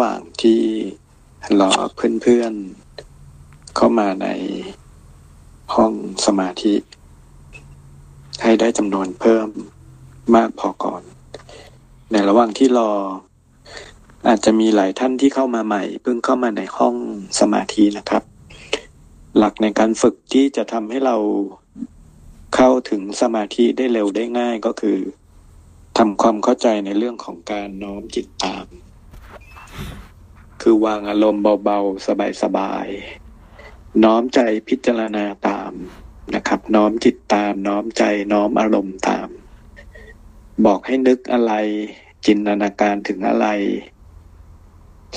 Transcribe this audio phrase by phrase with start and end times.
[0.00, 0.62] ระหว่างที่
[1.60, 4.28] รอเพื่อนๆ เข้ามาใน
[5.74, 5.92] ห้อง
[6.26, 6.74] สมาธิ
[8.42, 9.48] ให้ได้จำนวนเพิ่ม
[10.36, 11.02] มากพอก่อน
[12.12, 12.92] ในระหว่างที่รอ
[14.28, 16.94] อาจจะมีหลายท่านที่เข้ามาใหม่ เพิ่งเข้ามาในห้อง
[17.40, 18.22] สมาธินะครับ
[19.36, 21.16] หลักในการฝึกที่จะทำให้เรา
[22.54, 24.98] เข้าถึงสมาธิได้เร็วได้ง่ายก็คือ
[25.98, 28.66] ทำความเข้าใจในเรื่องของการน้อมจิตตาม
[30.84, 32.06] วางอารมณ์เบาๆ
[32.42, 35.72] สบายๆ น้อมใจพิจารณาตาม
[36.34, 39.28] นะครับ น้อมจิตตาม น้อมใจน้อมอารมณ์ตาม
[40.64, 41.52] บอกให้นึกอะไร
[42.26, 43.46] จินตนาการถึงอะไร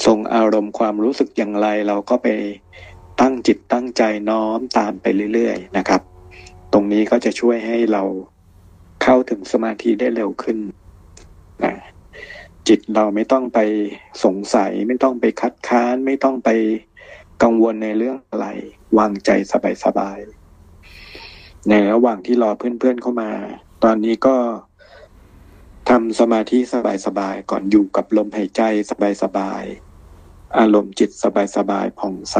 [0.05, 2.27] ทรงอารมณ์ความรู้สึกอย่างไร เราก็ไป
[3.21, 6.01] ตั้งจิตตั้งใจน้อมตามไปเรื่อยๆนะครับ
[6.73, 8.03] ตรงนี้ก็จะช่วยให้เรา
[9.03, 10.57] เข้าถึงสมาธิได้เร็วขึ้น
[11.63, 11.75] นะ
[12.67, 13.59] จิตเราไม่ต้องไป
[14.23, 16.49] สงสัย ไม่ต้องไปคัดค้าน ไม่ต้องไป
[17.43, 18.47] กังวลในเรื่องอะไร
[18.97, 19.29] วางใจ
[19.85, 23.31] สบายๆในระหว่างที่รอเพื่อนๆเข้ามา
[23.83, 24.35] ตอนนี้ก็
[25.89, 26.59] ทำสมาธิ
[27.05, 28.61] สบายๆก่อนอยู่กับลมหายใจ
[29.23, 31.09] สบายๆอารมณ์จิต
[31.57, 32.37] สบายๆผ่องใส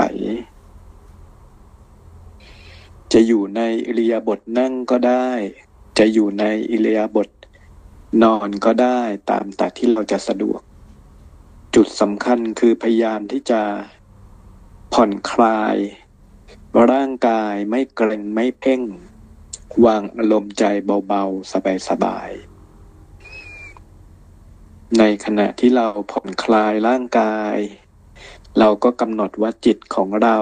[3.13, 5.29] จะอยู่ในอิริยาบถนั่งก็ได้
[5.99, 7.29] จะอยู่ในอิเลียบท
[8.21, 10.61] นอนก็ได้ตามแต่ที่เราจะสะดวก
[11.75, 13.61] จุดสำคัญคือพยายามที่จะ
[14.93, 15.75] ผ่อนคลาย
[16.91, 18.81] ร่างกายไม่เกร็งไม่เพ่ง
[19.85, 20.63] วางอารมณ์ใจ
[21.07, 21.51] เบาๆ
[21.89, 27.57] สบายๆ ในขณะที่เราผ่อนคลายร่างกาย
[28.59, 30.37] เราก็กำหนดว่าจิตของเรา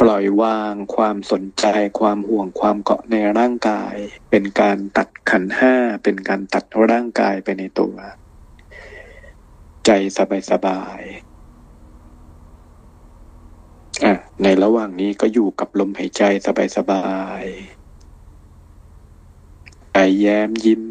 [0.00, 1.66] ปล่อยวางความสนใจ
[2.00, 3.94] ความห่วงความเกาะในร่างกาย
[4.30, 5.74] เป็นการตัดขันห้า
[6.04, 7.96] เป็นการตัดร่างกายไปในตัว
[9.86, 9.90] ใจ
[10.50, 16.22] สบายๆอะในระหว่างนี้ก็อยู่กับลมหายใจ
[16.76, 17.08] สบา
[17.42, 20.84] ยๆไอแย้มยิ้ม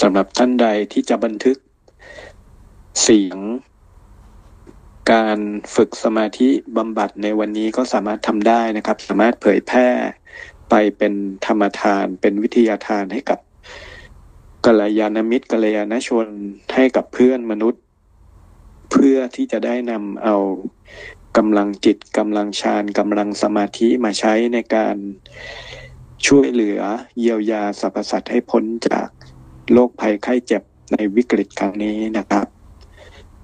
[0.00, 1.56] สำหรับท่านใดที่จะบันทึก
[3.02, 3.38] เสียง
[5.12, 5.38] การ
[5.74, 9.88] ฝึกสมาธิบำบัดในวันนี้ก็สามารถทำได้นะครับ สามารถเผยแพร่
[10.70, 11.14] ไปเป็น
[11.46, 13.38] ธรรมทาน เป็นวิทยาทานให้กับ
[14.66, 16.28] กัลยาณมิตรกัลยาณชน
[16.74, 17.82] ให้กับเพื่อนมนุษย์
[18.90, 20.36] เพื่อที่จะได้นำเอา
[21.36, 24.96] กำลังจิตกำลังฌานกำลังสมาธิมาใช้ในการ
[26.26, 26.80] ช่วยเหลือ
[27.18, 29.08] เยียวยาสรรพสัตว์ให้พ้นจาก
[29.72, 32.46] โรคภัยไข้เจ็บในวิกฤตครั้งนี้นะครับ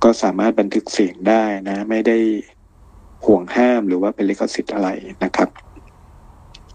[0.03, 2.19] ก็สามารถบันทึกเสียงได้นะ ไม่ได้
[3.25, 4.89] ห่วงห้ามหรือว่าเป็นลิขสิทธิ์อะไร
[5.25, 5.49] นะครับ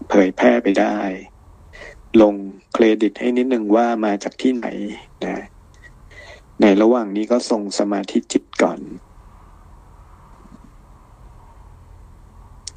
[0.08, 0.98] เผยแพร่ไปได้
[2.22, 2.34] ลง
[2.72, 4.68] เครดิตให้นิดนึงว่ามาจากที่ไหน
[5.24, 5.36] นะ
[6.60, 8.80] ในระหว่างนี้ก็ส่งสมาธิจิตก่อน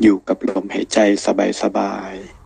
[0.01, 0.99] อยู่กับลมหายใจ
[1.63, 2.38] สบายๆ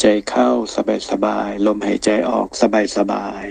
[0.00, 0.50] ใจเข้า
[1.10, 2.48] สบายๆลมหายใจออก
[2.96, 3.44] สบาย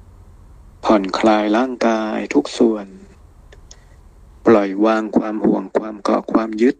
[0.00, 2.86] ๆผ่อนคลายร่างกายทุกส่วน
[4.46, 6.76] ปล่อยวางความห่วงความเกาะความยึด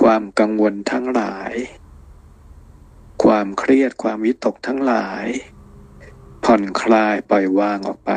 [0.00, 1.52] ความกังวลทั้งหลาย
[3.24, 5.26] ความเครียดความวิตกทั้งหลาย
[6.44, 8.12] ผ่อนคลายปล่อยวางออกไป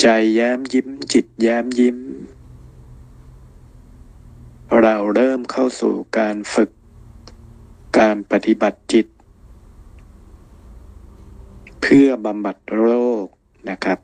[0.00, 1.98] ใจแย้มยิ้มจิตแย้มยิ้ม
[4.82, 6.70] เราเริ่มเข้าสู่การฝึก
[7.98, 9.06] การปฏิบัติจิต
[11.80, 12.86] เพื่อบำบัดโร
[13.24, 13.26] ค
[13.70, 13.98] นะครับ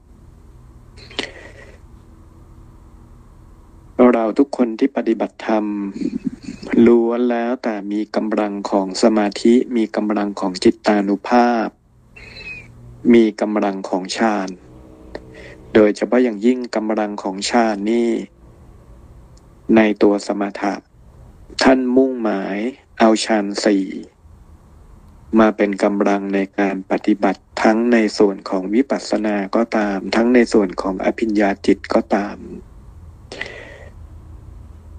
[4.14, 5.64] เราทุกคนที่ปฏิบัติธรรม
[6.86, 11.68] ล้วนแล้วแต่มีกำลังของสมาธิมีกำลังของจิตตานุภาพ
[13.14, 14.48] มีกำลังของฌาน
[15.74, 18.10] โดยเฉพาะอย่างยิ่งกำลังของฌานนี่
[19.76, 20.74] ในตัวสมถะ
[21.62, 22.56] ท่านมุ่งหมาย
[22.98, 23.84] เอาฌานสี่
[25.38, 32.36] มาเป็นกำลังในการปฏิบัติทั้งในส่วนของวิปัสสนาก็ตาม ทั้งในส่วนของอภิญญาจิตก็ตาม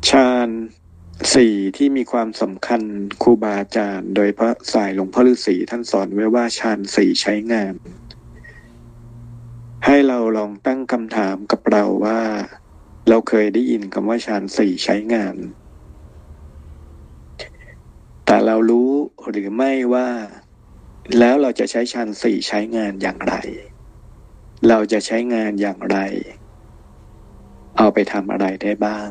[0.09, 0.49] ฌาน
[1.33, 2.81] สี่ที่มีความสำคัญ
[3.21, 7.73] ครูบาอาจารย์ โดยพระสายหลวงพ่อฤาษีท่านสอนไว้ว่าฌานสี่ใช้งาน
[9.85, 12.21] ให้เราลองตั้งคำถามกับเราว่า
[13.09, 15.35] เราเคยได้ยินคำว่าฌานสี่ใช้งาน
[18.25, 18.91] แต่เรารู้
[19.29, 20.09] หรือไม่ว่า
[21.19, 23.35] แล้วเราจะใช้ฌานสี่ใช้งานอย่างไร
[24.69, 25.97] เราจะใช้งานอย่างไร
[27.77, 29.09] เอาไปทำอะไรได้บ้าง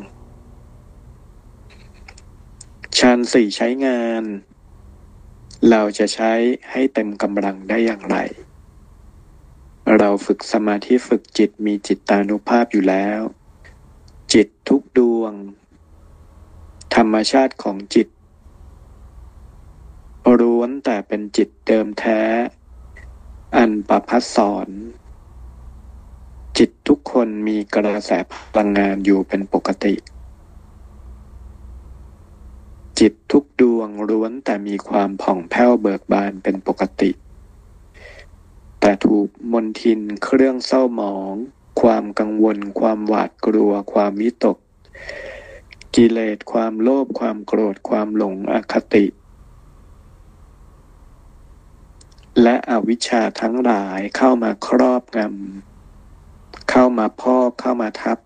[2.98, 4.22] ฌานสี่ใช้งาน
[5.70, 6.32] เราจะใช้
[6.70, 8.16] ให้เต็มกำลังได้อย่างไร
[9.98, 13.20] เราฝึกสมาธิฝึกจิตมีจิตตานุภาพอยู่แล้ว
[14.74, 15.32] ทุกดวง
[16.96, 18.08] ธรรมชาติของจิต
[20.40, 22.20] ร้วนแต่เป็นจิตเดิมแท้
[23.56, 24.68] อันประพัสสอน
[26.58, 29.94] จิตทุกคนมีกระแสพลังงานอยู่เป็นปกติ
[33.00, 37.10] จิตทุกดวงล้วนแต่มีความผ่องแผ้วเบิกบานเป็นปกติ
[38.80, 41.36] แต่ถูกมนทินเครื่องเศร้าหมอง
[41.82, 44.58] ความกังวล ความหวาดกลัว ความวิตก
[45.94, 49.06] กิเลสความโลภความโกรธความหลงอคติ
[52.42, 58.18] และอวิชชาทั้งหลายเข้ามาครอบงำเข้ามาพอกเข้ามาทับ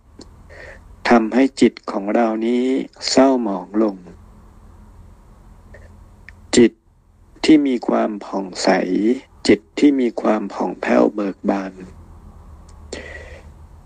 [1.08, 2.64] ทำให้จิตของเรานี้
[3.10, 3.96] เศร้าหมองลง
[6.56, 6.72] จิต
[7.44, 8.68] ที่มีความผ่องใส
[9.48, 11.72] จิตที่มีความผ่องแผ้วเบิกบาน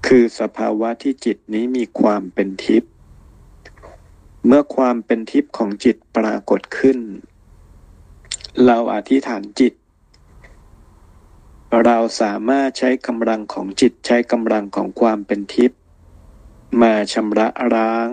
[0.08, 2.92] คือสภาวะที่จิตนี้มีความเป็นทิพย์
[4.46, 6.98] เมื่อความเป็นทิพย์ของจิตปรากฏขึ้น
[8.64, 9.74] เราอธิษฐานจิต
[11.84, 15.78] เราสามารถใช้กำลังของจิตใช้กำลังของความเป็นทิพย์
[16.82, 18.08] มาชำระร้าง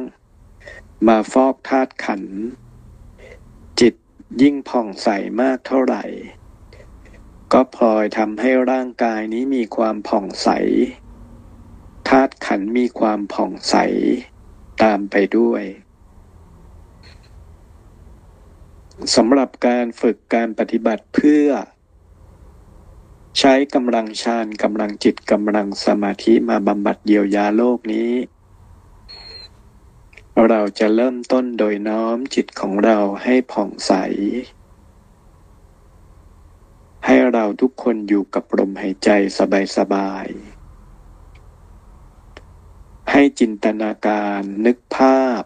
[1.07, 2.39] มาฟอกธาตุขันธ์
[4.41, 5.07] ยิ่งผ่องใส
[5.41, 6.03] มากเท่าไหร่
[7.53, 10.49] ก็พลอยทำให้ร่างกายนี้มีความผ่องใส
[12.09, 13.75] ธาตุขันมีความผ่องใส
[14.83, 15.63] ตามไปด้วย
[19.15, 21.47] สำหรับการฝึกการปฏิบัติเพื่อ
[23.39, 28.13] ใช้กำลังฌานกำลังจิตกำลังสมาธิมาบำบัดเยียวยาโลกนี้
[30.49, 33.93] เราจะเริ่มต้นโดยน้อมจิตของเราให้ผ่องใส
[37.05, 39.09] ให้เราทุกคนอยู่กับลมหายใจ
[39.77, 40.54] สบายๆ
[43.11, 45.41] ให้จินตนาการนึกภาพ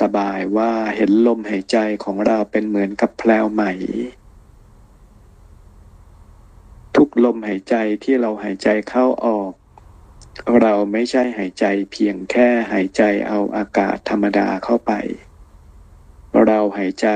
[0.00, 3.62] สบายๆว่าเห็นลมหายใจของเราเป็นเหมือนกับแพลวไหม
[6.96, 7.74] ทุกลมหายใจ
[8.04, 9.52] ที่เราหายใจเข้าออก
[10.60, 14.92] เราไม่ใช่หายใจเพียงแค่หายใจเอาอากาศธรรมดาเข้าไป
[16.46, 17.08] เราหายใจ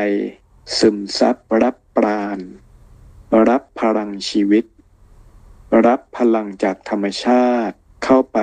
[0.78, 2.38] ซึมซับรับปราณ
[3.48, 4.64] รับพลังชีวิต
[5.86, 8.38] รับพลังจากธรรมชาติเข้าไป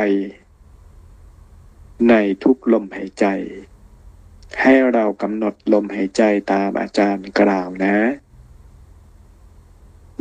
[2.09, 2.13] ใน
[2.43, 3.25] ทุกลมหายใจ
[4.61, 7.97] ให้เรากำหนดลมหายใจตามอาจารย์กล่าวนะ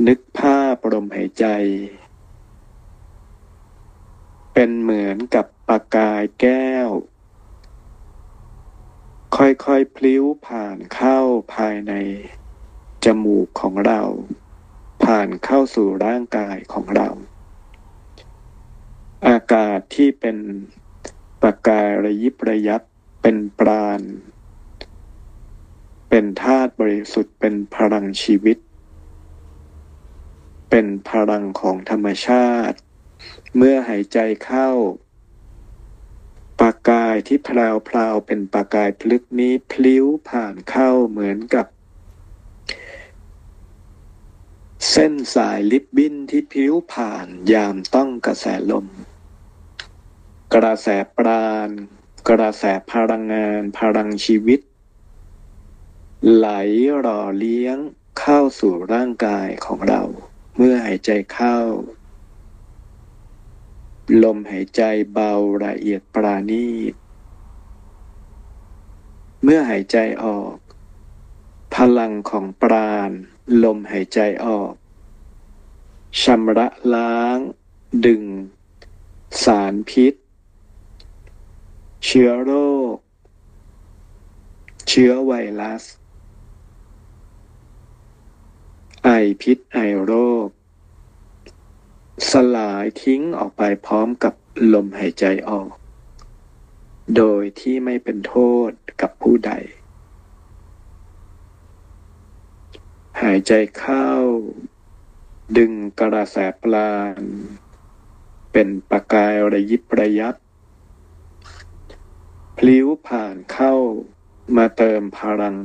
[0.06, 1.46] นึกภาพลมหายใจ
[4.54, 6.88] เป็นเหมือนกับปากกายแก้ว
[9.36, 11.18] ค่อยๆพลิ้วผ่านเข้า
[11.54, 11.92] ภายใน
[13.04, 14.00] จมูกของเรา
[15.02, 17.08] ผ่านเข้าสู่ร่างกายของเรา
[19.26, 20.36] อากาศที่เป็น
[21.42, 22.82] ปากกายระยิบระยับ
[23.22, 24.00] เป็นปราณ
[26.08, 28.58] เป็นธาตุบริสุทธิ์ เป็นพลังชีวิต
[30.70, 32.76] เป็นพลังของธรรมชาติ
[33.56, 34.70] เมื่อหายใจเข้า
[36.60, 41.66] ปากกายที่พลาวพลาวเป็นปากกายพลึกนี้พลิ้วผ่านเข้าเหมือนกับ
[44.90, 48.86] เส้นสายลิบบิ้นที่พลิ้วผ่านยามต้องกระแสลม
[50.56, 51.70] กระแสปราณ
[52.28, 54.60] กระแสพลังงานพลังชีวิต
[56.34, 56.48] ไหล
[57.00, 57.78] หล่อเลี้ยง
[58.18, 60.02] เข้าสู่ร่างกายของเรา
[60.56, 61.58] เมื่อหายใจเข้า
[64.22, 65.32] ลมหายใจเบา
[65.64, 66.94] ละเอียดปราณีต
[69.42, 70.56] เมื่อหายใจออก
[71.74, 73.10] พลังของปราณ
[73.64, 74.72] ลมหายใจออก
[76.22, 77.38] ชำระล้าง
[78.06, 78.24] ดึง
[79.44, 80.14] สารพิษ
[82.04, 82.52] เชื้อโร
[82.94, 82.96] ค
[84.88, 85.84] เชื้อไวรัส
[89.04, 89.10] ไอ
[89.42, 90.12] พิษไอโร
[90.46, 90.48] ค
[92.30, 94.34] สลายทิ้งออกไปพร้อมกับ
[94.74, 95.70] ลมหายใจออก
[97.16, 98.36] โดยที่ไม่เป็นโท
[98.68, 99.52] ษกับผู้ใด
[103.22, 104.08] หายใจเข้า
[105.56, 107.22] ดึงกระแสปราณ
[108.52, 110.36] เป็นประกายระยิบระยับ
[112.64, 113.74] พลิ้วผ่านเข้า
[114.56, 115.56] มาเติมพลัง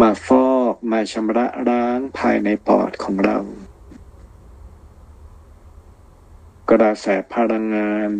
[0.00, 3.38] มาฟอกมาชำระล้างภายในปอดของเรา
[6.70, 8.10] กระแสพลังงาน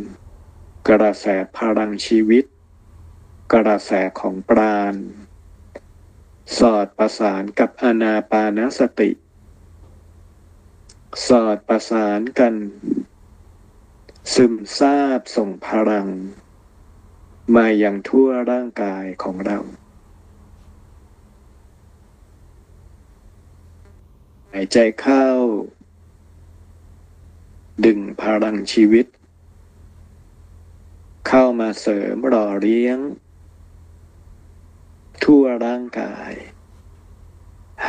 [0.88, 2.44] กระแสพลังชีวิต
[3.52, 4.94] กระแสของปราณ
[6.58, 9.10] สอดประสานกับอนาปานสติ
[11.26, 12.54] สอดประสานกัน
[14.34, 16.08] ซึมซาบส่งพลัง
[17.54, 19.58] มาอยังทั่วร่างกายของเรา
[24.52, 25.26] หายใจเข้า
[27.84, 29.06] ดึงพลังชีวิต
[31.28, 32.98] เข้ามาเสริมหล่อเลี้ยง
[35.24, 36.32] ทั่วร่างกาย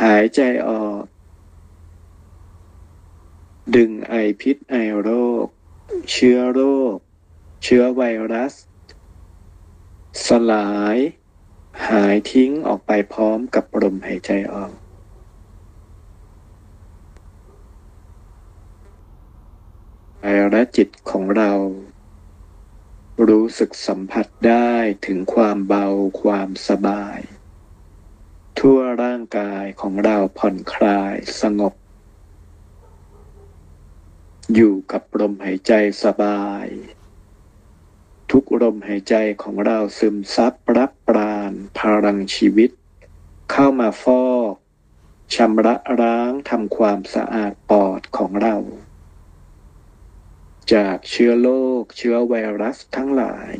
[0.00, 1.02] หายใจออก
[3.76, 5.10] ดึงไอพิษไอโร
[5.44, 5.46] ค
[6.10, 6.60] เชื้อโร
[6.94, 6.96] ค
[7.62, 8.02] เชื้อไว
[8.32, 8.54] รัส
[10.26, 10.96] สลาย
[11.88, 14.72] หายทิ้งออกไปพร้อมกับลมหายใจออก
[20.22, 21.52] กายและจิตของเรา
[23.28, 24.72] รู้สึกสัมผัสได้
[25.06, 25.86] ถึงความเบา
[26.20, 27.18] ความสบาย
[28.58, 31.74] ทั่วร่างกายของเราผ่อนคลายสงบ
[34.54, 35.72] อยู่กับลมหายใจ
[36.04, 36.66] สบาย
[38.36, 42.70] ทุกลมหายใจของเราซึมซับรับปราณพลังชีวิต
[43.52, 44.54] เข้ามาฟอก
[45.34, 48.56] ชำระล้างทำความสะอาดปอดของเรา
[50.74, 51.48] จากเชื้อโร
[51.82, 53.54] คเชื้อไวรัสทั้งหลาย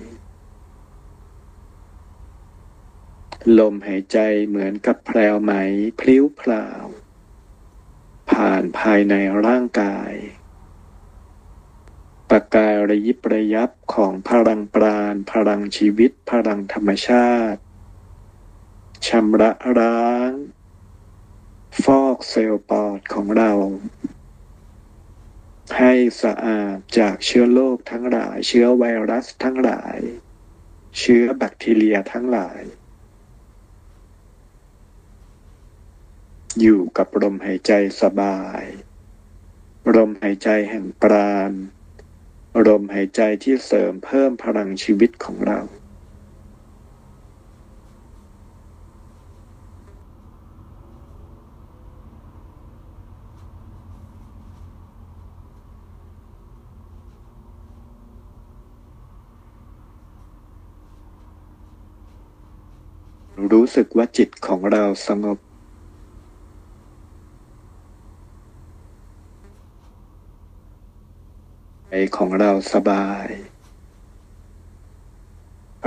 [3.58, 5.52] ลมหายใจเหมือนกับแพรวไหม
[5.98, 6.84] พลิ้วพลาว
[8.30, 9.14] ผ่านภายใน
[9.46, 10.12] ร่างกาย
[12.34, 17.60] ประกายระยิบระยับของพลังปราณ พลังชีวิต พลังธรรมชาติ
[19.06, 20.32] ชำระล้าง
[21.82, 23.52] ฟอกเซลล์ปอดของเรา
[25.78, 29.98] ให้สะอาดจากเชื้อโรคทั้งหลาย เชื้อไวรัสทั้งหลาย
[30.98, 32.60] เชื้อแบคทีเรียทั้งหลาย
[36.60, 38.62] อยู่กับลมหายใจสบาย
[39.96, 41.52] ลมหายใจแห่งปราณ
[42.66, 45.60] ลมหายใจที่เสริมเพิ่มพลังชีวิตของเรา
[63.52, 65.38] รู้สึกว่าจิตของเราสงบ
[71.81, 71.81] ใจ
[72.16, 73.26] ของเราสบาย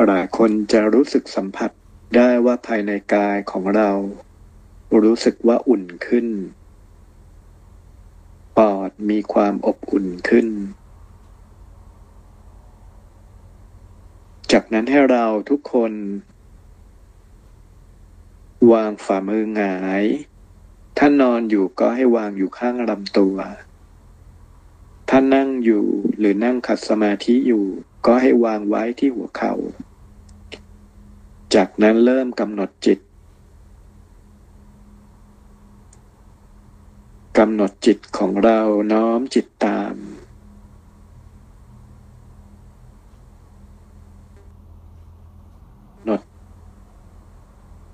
[0.07, 1.71] หลายคนจะรู้สึกสัมผัส
[2.15, 3.91] ได้ว่าภายในกายของเรา
[5.03, 6.27] รู้สึกว่าอุ่นขึ้น
[8.57, 10.47] ปอดมีความอบอุ่นขึ้น
[14.51, 15.93] จากนั้นให้เราทุกคน
[18.71, 20.03] วางฝ่ามือหงาย
[20.97, 23.37] ถ้านอนอยู่ก็ให้วางอยู่ข้างลำตัว
[25.17, 25.85] ถ้านั่งอยู่
[26.17, 27.65] หรือนั่งขัดสมาธิอยู่
[28.05, 29.53] ก็ให้วางไว้ที่หัวเขา่า
[31.55, 32.99] จากนั้นเริ่มกำหนดจิต
[37.37, 38.59] กำหนดจิตของเรา
[38.93, 39.95] น้อมจิตตาม
[46.05, 46.21] หนด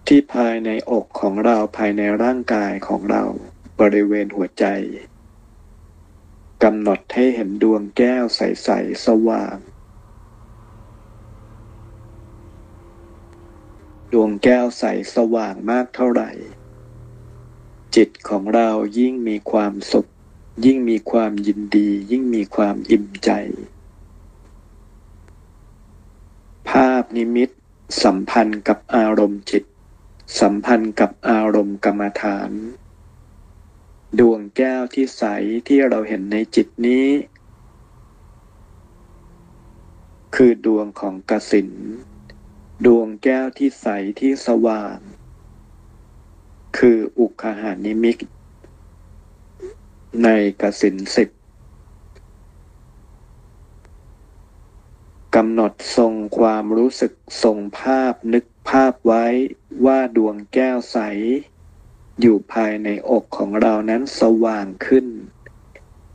[0.08, 3.24] ที่ภายในอกของเราภายในร่างกายของเรา
[3.80, 4.66] บริเวณหัวใจ
[6.63, 9.58] กำหนดให้เห็นดวงแก้วใส ๆ สว่าง
[14.12, 14.84] ดวงแก้วใส
[15.15, 16.32] สว่างมากเท่าไหร่
[17.96, 20.10] จิตของเรายิ่งมีความสุข
[20.65, 23.30] ยิ่งมีความยินดี ยิ่งมีความอิ่มใจ
[26.70, 27.50] ภาพนิมิต
[28.03, 29.63] สัมพันธ์กับอารมณ์จิต
[30.39, 32.51] สัมพันธ์กับอารมณ์กรรมฐาน
[34.20, 35.24] ดวงแก้วที่ใส
[35.68, 37.08] ที่เราเห็นในจิตนี้
[40.36, 41.70] คือดวงของกสิน
[42.86, 43.88] ดวงแก้วที่ใส
[44.20, 44.98] ที่สว่าง
[46.77, 48.18] คืออุคหานิมิต
[50.24, 50.27] ใน
[50.62, 51.30] กสินสิบ
[55.36, 57.13] กำหนดทรงความรู้สึก
[57.44, 59.25] ทรงภาพนึกภาพไว้
[59.86, 61.00] ว่าดวงแก้วใส
[62.20, 65.08] อยู่ภายในอกของเรานั้นสว่างขึ้น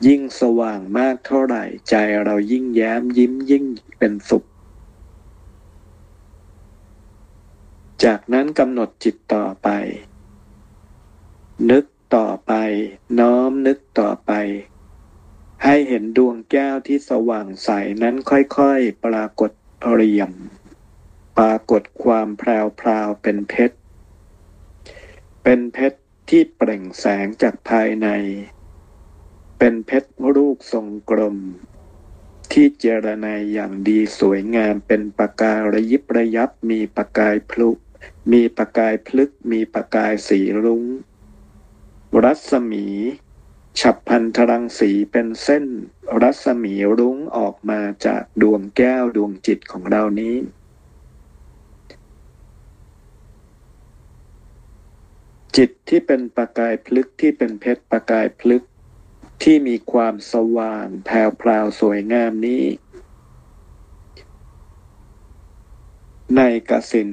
[0.06, 3.64] ยิ่งสว่างมากเท่าไหร่ ใจเรายิ่งแย้มยิ้มยิ่ง
[3.98, 4.44] เป็นสุข
[8.04, 9.68] จากนั้นกำหนดจิตต่อไป
[11.70, 11.84] นึก
[12.16, 12.52] ต่อไป
[13.18, 14.32] น้อมนึกต่อไป
[15.64, 17.70] ให้เห็นดวงแก้วที่สว่างใส
[18.02, 19.50] นั้นค่อยๆ ปรากฏ
[19.92, 20.30] เรียม
[21.38, 23.76] ปรากฏความแพรวๆเป็นเพชร
[25.48, 26.00] เป็นเพชร
[26.30, 28.08] ที่เปล่งแสงจากภายใน
[29.58, 31.36] เป็นเพชรรูปทรงกลม
[32.52, 37.70] ที่เจรนายอย่างดีสวยงามเป็นประกายระยิบระยับมีประกายพลุ
[38.32, 40.84] มีประกายพลึกมีประกายสีรุง้ง
[42.24, 42.86] รัศมี
[43.80, 45.66] ฉับพันธรังสีเป็นเส้น
[46.22, 50.36] รัศมีรุ้งออกมาจากดวงแก้วดวงจิตของเรานี้
[55.56, 58.64] จิตที่เป็นประกายพลึกที่เป็นเพชรประกายพลึก
[59.42, 62.64] ที่มีความสว่างแผ่วพราวสวยงามนี้
[66.36, 67.12] ในกสิน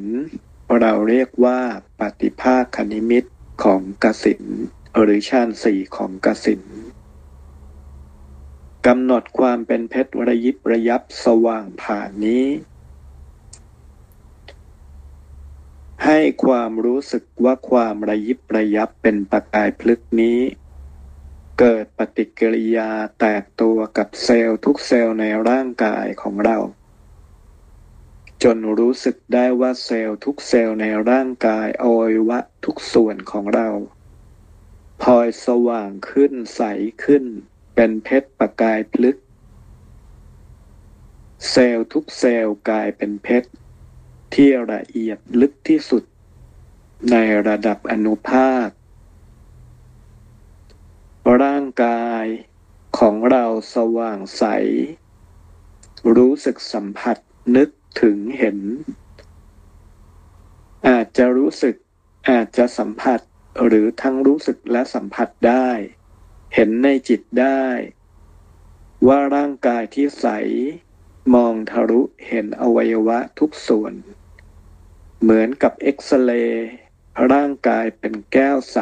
[0.80, 1.60] เราเรียกว่า
[2.00, 3.24] ปฏิภาคนิมิต
[3.64, 4.44] ของกสิน
[5.00, 6.64] หรือชาญสี่ของกสิน
[8.88, 12.46] กำหนดความเป็นเพชรระยิบระยับสว่างผ่านนี้
[16.06, 20.40] ให้ความรู้สึกว่าความระยิบระยับเป็นประกายพลึกนี้
[21.60, 26.58] เกิดปฏิกิริยาแตกตัวกับเซลล์ทุกเซลล์ในร่างกายของเรา
[28.44, 33.70] จนรู้สึกได้ว่าเซลล์ทุกเซลล์ในร่างกายอวัยวะทุกส่วนของเรา
[35.02, 36.62] พลอยสว่างขึ้นใส
[37.04, 37.24] ขึ้น
[37.76, 39.18] เป็นเพชรประกายพลึก
[41.52, 43.50] เซลล์ทุกเซลล์กลายเป็นเพชร
[44.36, 46.04] ที่ละเอียดลึกที่สุด
[47.12, 47.16] ใน
[47.48, 48.68] ระดับอนุภาค
[51.42, 52.26] ร่างกาย
[52.98, 54.44] ของเราสว่างใส
[56.16, 57.18] รู้สึกสัมผัส
[57.56, 57.70] นึก
[58.02, 58.60] ถึงเห็น
[60.88, 61.76] อาจจะรู้สึก
[62.30, 63.20] อาจจะสัมผัส
[63.66, 65.70] หรือทั้งรู้สึกและสัมผัสได้
[66.54, 67.66] เห็นในจิตได้
[69.08, 70.28] ว่าร่างกายที่ใส
[71.34, 73.94] มองทะลุเห็นอวัยวะทุกส่วน
[75.26, 76.70] เหมือนกับเอ็กซเรย์
[77.34, 78.80] ร่างกายเป็นแก้วใส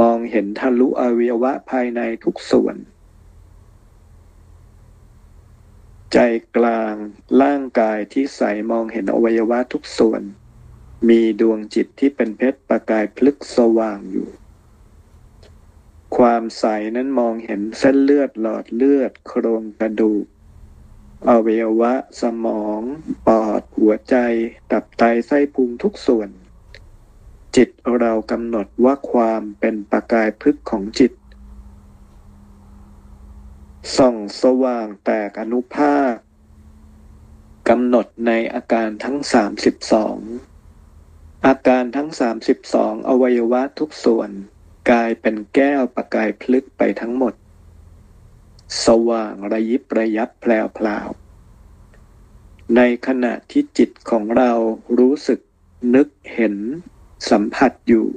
[0.00, 2.76] มองเห็นทะลุอวัยวะภายในทุกส่วน
[6.12, 6.18] ใจ
[6.56, 6.94] กลาง
[7.42, 10.22] ร่างกายที่ใสมองเห็นอวัยวะทุกส่วน
[11.08, 14.28] มีดวงจิตที่เป็นเพชรประกายพลึกสว่างอยู่
[16.16, 16.64] ความใส
[16.96, 20.26] นั้นมองเห็นเส้นเลือดหลอดเลือดโครงกระดูก
[21.30, 22.80] อวัยวะ สมอง
[23.26, 24.16] ปอด หัวใจ
[24.72, 26.28] ตับไตไส้พุงทุกส่วน
[27.56, 31.12] จิตเรากำหนดว่าความเป็นประกายพึกของจิต
[33.96, 36.14] ส่องสว่างแตกอนุภาค
[37.68, 40.18] กำหนดในอาการทั้งสามสิบสอง
[41.46, 44.30] อาการทั้งสามสิบสองอวัยวะทุกส่วน
[44.90, 47.34] กลายเป็นแก้วประกายพลึกไปทั้งหมด
[48.84, 51.08] สว่างระยิบระยับแพลวพลาว
[52.76, 54.52] ในขณะที่จิตของเรา
[54.98, 55.40] รู้สึก
[55.94, 56.56] นึกเห็น
[57.30, 58.08] สัมผัสอยู่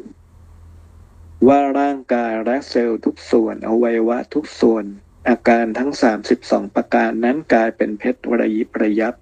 [1.48, 4.86] ว่าร่างกายและเซลล์ทุกส่วนอวัยวะทุกส่วน
[5.30, 5.92] อาการทั้ง
[6.34, 9.16] 32 ประการนั้นกลายเป็นเพชรระยิบระยับ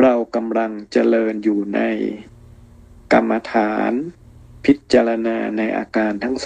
[0.00, 1.80] เรากำลังเจริญอยู่ใน
[3.12, 3.92] กรรมฐาน
[4.64, 6.36] พิจารณาในอาการทั้ง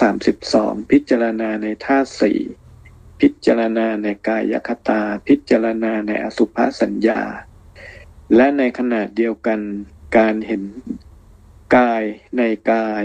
[0.41, 2.39] 32 พิจารณาในท่าสี่
[3.19, 7.21] พิจารณาในกายคตา พิจารณาในอสุภสัญญา
[8.35, 9.59] และในขณะเดียวกัน
[10.17, 10.63] การเห็น
[11.75, 12.03] กาย
[12.37, 13.03] ในกาย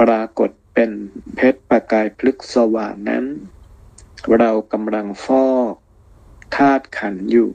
[0.00, 0.90] ปรากฏเป็น
[1.34, 3.24] เพชรประกายพลึกสว่างนั้น
[4.36, 5.74] เรากำลังฟอก
[6.56, 7.50] ธาตุขันอยู่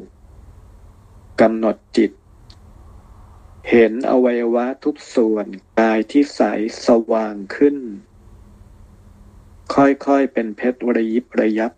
[1.42, 2.12] กำหนดจิต
[3.70, 5.48] เห็นอวัยวะทุกส่วน
[5.80, 6.42] กายที่ใส
[6.88, 7.78] สว่างขึ้น
[9.74, 11.72] ค่อยๆเป็นเพชรระยิบระยับ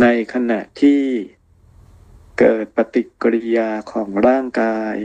[0.00, 1.02] ในขณะที่
[2.38, 4.96] เกิดปฏิกิริยาของร่างกาย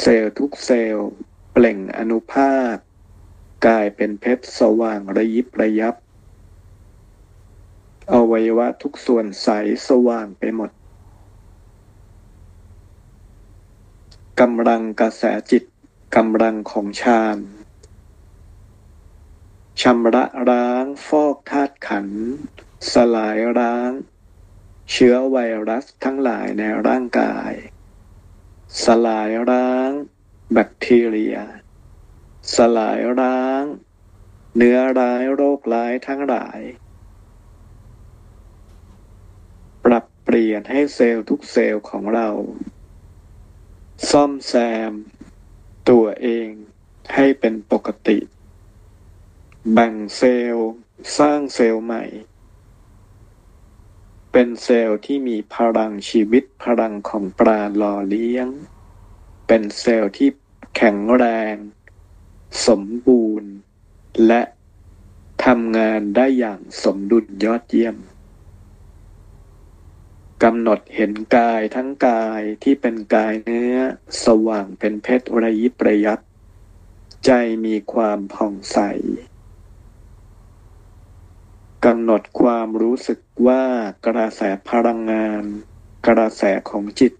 [0.00, 1.10] เซลล์ทุกเซลล์
[1.52, 2.76] เปล่งอนุภาค
[3.66, 5.94] กลายเป็นเพชรสว่างระยิบระยับ
[8.12, 9.48] อวัยวะทุกส่วนใส
[9.88, 10.70] สว่างไปหมด
[14.40, 15.64] กำลังกระแสจิต
[16.16, 17.38] กำลังของฌาน
[19.80, 22.08] ชำระร้างฟอกธาตุขัน
[22.92, 23.90] สลายร้าง
[24.90, 27.52] เชื้อไวรัสทั้งหลายในร่างกาย
[28.84, 29.90] สลายร้าง
[30.52, 31.36] แบคทีเรีย
[32.56, 33.62] สลายร้าง
[34.56, 36.60] เนื้อร้ายโรคร้ายทั้งหลาย
[39.84, 42.28] ปรับเปลี่ยนให้เซลล์ทุกเซลล์ของเรา
[44.10, 44.54] ซ่อมแซ
[44.90, 44.92] ม
[45.90, 46.48] ตัวเอง
[47.14, 48.18] ให้เป็นปกติ
[49.70, 50.70] แบ่งเซลล์
[51.18, 52.04] สร้างเซลล์ใหม่
[54.32, 58.48] เป็นเซลล์ที่มีพลังชีวิตพลังของปราณหล่อเลี้ยง
[59.46, 60.28] เป็นเซลล์ที่
[60.76, 61.56] แข็งแรง
[62.66, 63.52] สมบูรณ์
[64.26, 64.42] และ
[65.44, 67.96] ทำงานได้อย่างสมดุลยอดเยี่ยม
[70.42, 73.76] กำหนดเห็นกายทั้งกายที่เป็นกายเนื้อ
[74.24, 76.20] สว่างเป็นเพชรระยิบระยับ
[77.26, 77.30] ใจ
[77.64, 78.78] มีความผ่องใส
[81.88, 83.64] กำหนดความรู้สึกว่า
[84.06, 85.44] กระแสพลังงาน
[86.08, 87.12] กระแสของจิต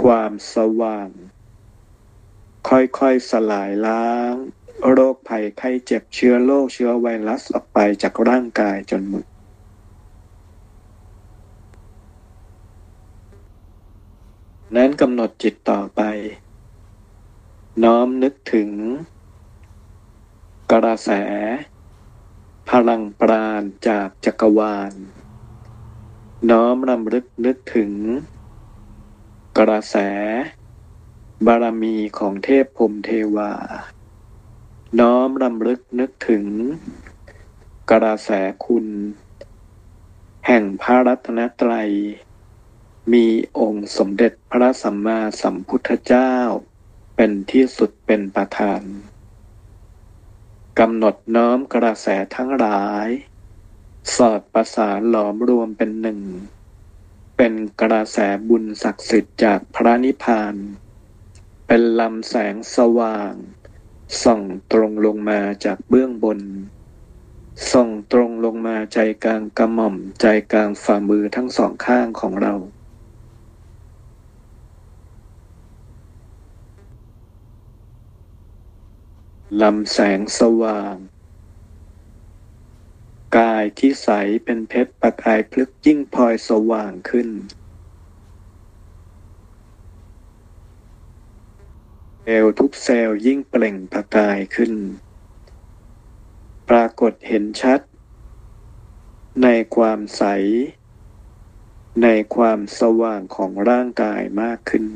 [0.00, 1.08] ความสว่าง
[2.68, 4.34] ค่อยๆสลายล้าง
[4.90, 9.24] โรคภัยไข้เจ็บเชื้อโรคเชื้อไวรัสออกไปจากร่างกายจนหมด
[14.76, 16.02] นั้นกำหนดจิตต่อไป
[17.84, 18.70] น้อมนึกถึง
[20.72, 21.10] กระแส
[22.74, 24.92] พลังปราณจากจักรวาล
[26.50, 27.92] น้อมรำลึกนึกถึง
[29.58, 29.96] กระแส
[31.46, 33.52] บารมีของเทพพรมเทวา
[35.00, 36.44] น้อมรำลึกนึกถึง
[37.90, 38.30] กระแส
[38.64, 38.86] คุณ
[40.46, 41.90] แห่งพระรัตนตรัย
[43.12, 43.26] มี
[43.58, 46.32] องค์สมเด็จพระสัมมาสัมพุทธเจ้า
[47.16, 48.82] เป็นที่สุดเป็นประธาน
[50.82, 53.08] กำหนดน้อมกระแสทั้งหลาย
[54.16, 56.20] สอดประสานหลอมรวมเป็นหนึ่ง
[57.36, 60.54] เป็นกระแสบุญศักดิ์สิทธิ์จากพระนิพพาน
[61.66, 63.32] เป็นลำแสงสว่าง
[64.22, 66.40] ส่องตรงลงมาจากเบื้องบน
[67.70, 72.54] ส่องตรงลงมาใจกลางกระหม่อมใจกลางฝ่ามือทั้งสองข้างของเรา
[79.62, 80.94] ลำแสงสว่าง
[83.38, 84.08] กายที่ใส
[84.44, 87.28] เป็นเพชรประกายพลึกยิ่งพลอยสว่างขึ้น
[92.22, 94.72] เซลล์ทุกเซลล์ยิ่งเปล่งประกายขึ้น
[96.68, 97.80] ปรากฏเห็นชัด
[99.42, 100.22] ในความใส
[102.02, 104.86] ในความสว่างของร่างกายมากขึ้น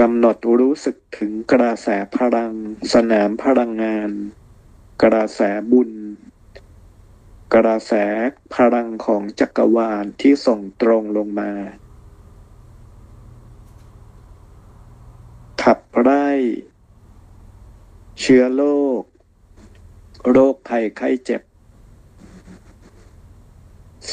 [0.00, 2.52] กำหนดรู้สึกถึงกระแสพลัง
[2.92, 4.10] สนามพลังงาน
[5.02, 5.90] กระแสบุญ
[7.54, 7.92] กระแส
[8.54, 11.52] พลังของจักรวาลที่ส่งตรงลงมา
[15.62, 16.28] ขับไล่
[18.20, 18.62] เชื้อโร
[19.00, 19.02] ค
[20.30, 21.42] โรคภัยไข้เจ็บ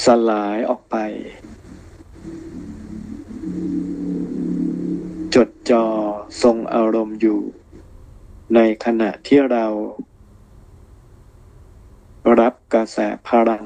[0.03, 0.95] สลายออกไป
[5.35, 5.85] จดจ่อ
[6.41, 7.41] ทรงอารมณ์อยู่
[8.55, 9.65] ในขณะที่เรา
[12.39, 13.65] รับกระแสพลัง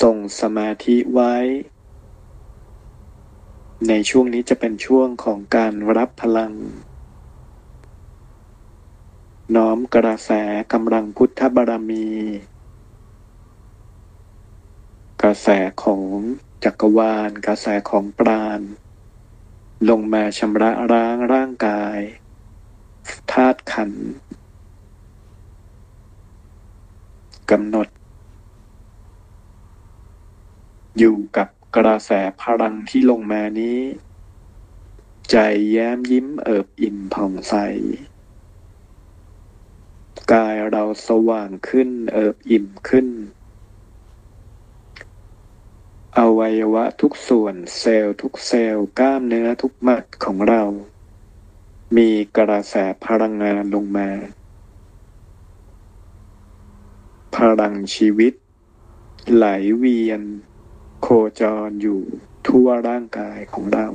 [0.00, 1.34] ส่งสมาธิไว้
[3.88, 6.52] ในช่วงนี้จะเป็นช่วงของการรับพลัง
[9.56, 10.30] น้อมกระแส
[10.72, 12.08] กำลังพุทธบารมี
[15.22, 15.48] กระแส
[15.82, 16.02] ของ
[16.64, 18.62] จักรวาล กระแสของปราณ
[19.88, 21.98] ลงมาชำระล้างร่างกาย
[23.32, 23.92] ธาตุขัน
[27.50, 27.88] กำหนด
[30.98, 32.10] อยู่กับกระแส
[32.40, 33.80] พลังที่ลงมานี้
[35.30, 35.36] ใจ
[35.70, 37.54] แย้มยิ้มเอิบอิ่มผ่องใส
[40.32, 43.06] กายเราสว่างขึ้นเอิบอิ่มขึ้น
[46.20, 50.62] อวัยวะทุกส่วนเซลล์ทุกเซลล์กล้ามเนื้อทุกมัดของเรา
[51.96, 52.74] มีกระแส
[53.04, 54.08] พลังงานลงมา
[57.34, 58.32] พลังชีวิต
[59.34, 59.46] ไหล
[59.76, 60.22] เวียน
[61.02, 61.08] โค
[61.40, 62.02] จรอยู่
[62.46, 63.86] ทั่วร่างกายของเรา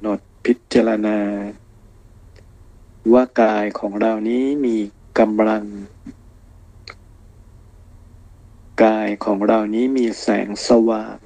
[0.00, 1.18] โนดพิจารณา
[3.12, 4.76] ว่ากายของเรานี้มี
[5.18, 5.64] กำลัง
[8.84, 11.16] กายของเรานี้มีแสงสว่าง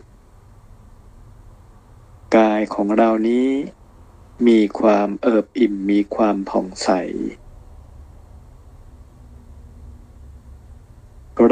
[2.37, 3.49] กายของเรานี้
[4.47, 6.91] มีความเอิบอิ่มมีความผ่องใส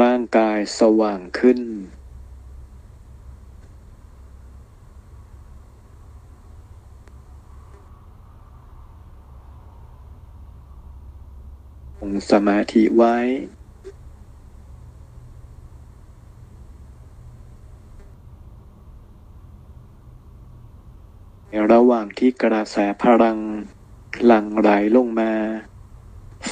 [0.01, 1.59] ร่างกายสว่างขึ้น
[11.97, 13.17] คงสมาธิไว้
[21.71, 23.39] ระหว่างที่กระแสพลัง
[24.25, 25.33] หลั่งไหลลงมา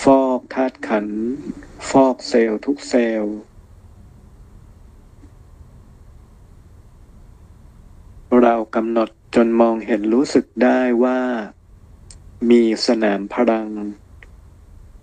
[0.02, 1.08] ฟอกธาตุขัน
[1.90, 3.36] ฟอกเซลล์ทุกเซลล์
[8.42, 11.20] เรากำหนดจนมองเห็นรู้สึกได้ว่า
[12.50, 13.70] มีสนามพลัง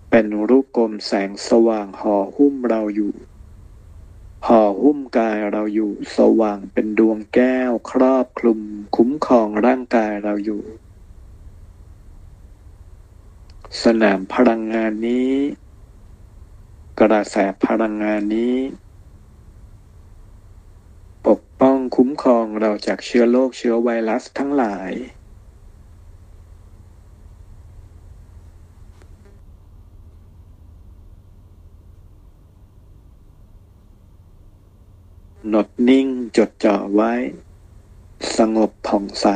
[0.09, 3.13] เป็นรูปกลมแสงสว่างห่อหุ้มเราอยู่
[4.49, 8.59] ห่อหุ้มกายเราอยู่สว่างเป็นดวงแก้วครอบคลุม
[8.95, 10.63] คุ้มครองร่างกายเราอยู่
[13.83, 15.31] สนามพลังงานนี้
[16.99, 18.55] กระแสพลังงานนี้
[21.27, 24.91] ปกป้องคุ้มครองเราจากเชื้อโรคเชื้อไวรัสทั้งหลาย
[35.49, 37.13] หนดนิ่งจดจ่อไว้
[38.37, 39.27] สงบผ่องใส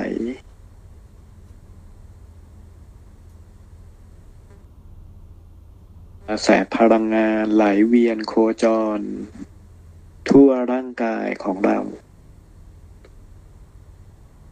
[6.25, 8.65] กระแสพลังงานไหลเวียนโคจ
[8.99, 9.01] ร
[10.29, 11.79] ทั่วร่างกายของเรา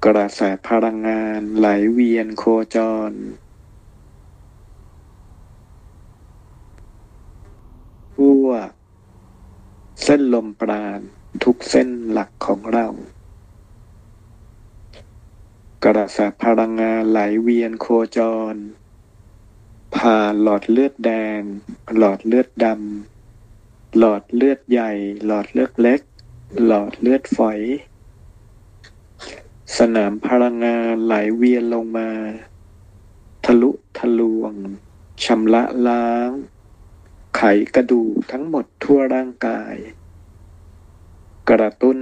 [0.05, 2.43] กระแสพลังงานไหลเวียนโค
[2.75, 2.77] จ
[3.09, 3.11] ร
[8.15, 8.47] ทั่ว
[10.03, 11.01] เส้นลมปราณ
[11.43, 12.87] ทุกเส้นหลักของเรา
[15.85, 18.19] กระแสพลังงานไหลเวียนโคจ
[18.53, 18.55] ร
[19.95, 21.41] ผ่านหลอดเลือดแดง
[21.97, 24.91] หลอดเลือดดำ หลอดเลือดใหญ่
[25.25, 26.01] หลอดเลือดเล็ก
[26.65, 27.59] หลอดเลือดฝอย
[29.77, 32.09] สนามพลังงานไหลเวียนลงมา
[33.45, 34.53] ทะลุทะลวง
[35.23, 36.29] ชำระล้าง
[37.37, 37.41] ไข
[37.75, 39.75] กระดูกทั้งหมดทั่วร่างกาย
[41.53, 41.99] กระตุ้น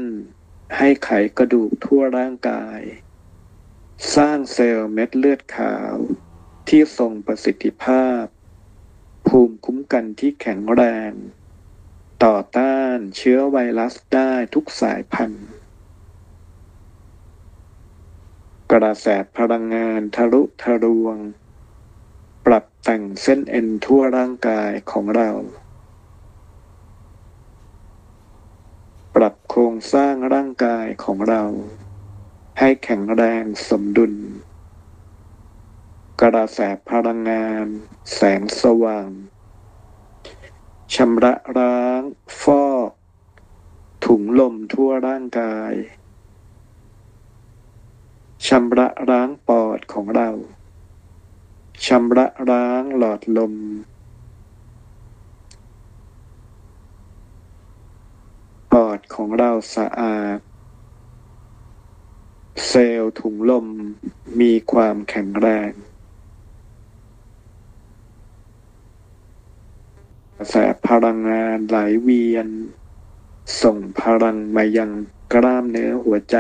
[0.78, 2.80] ให้ไขกระดูกทั่วร่างกาย
[4.16, 5.96] สร้างเซลล์เม็ดเลือดขาว
[6.68, 8.24] ที่ทรงประสิทธิภาพ
[9.28, 11.12] ภูมิคุ้มกันที่แข็งแรง
[12.24, 15.48] ต่อต้านเชื้อไวรัสได้ทุกสายพันธุ์
[18.72, 21.18] กระแสพลังงานทะลุทะลวง
[22.46, 25.32] ปรับแต่งเส้นเอ็นทั่วร่างกายของเรา
[29.20, 31.44] ปรับโครงสร้างร่างกายของเรา
[32.60, 34.14] ให้แข็งแรงสมดุล
[36.22, 37.66] กระแสพลังงาน
[38.14, 39.10] แสงสว่าง
[40.96, 42.02] ชำระล้าง
[42.42, 42.92] ฟอก
[44.06, 45.74] ถุงลมทั่วร่างกาย
[48.48, 50.30] ชำระล้างปอดของเรา
[51.86, 53.54] ชำระล้างหลอดลม
[58.80, 60.40] ปอดของเราสะอาด
[62.68, 63.68] เซลล์ถุงลม
[64.40, 65.72] มีความแข็งแรง
[70.38, 70.56] กระแส
[70.88, 72.48] พลังงานไหลเวียน
[73.62, 74.92] ส่งพลังมายัง
[75.34, 76.38] กล้ามเนื้อหัวใจ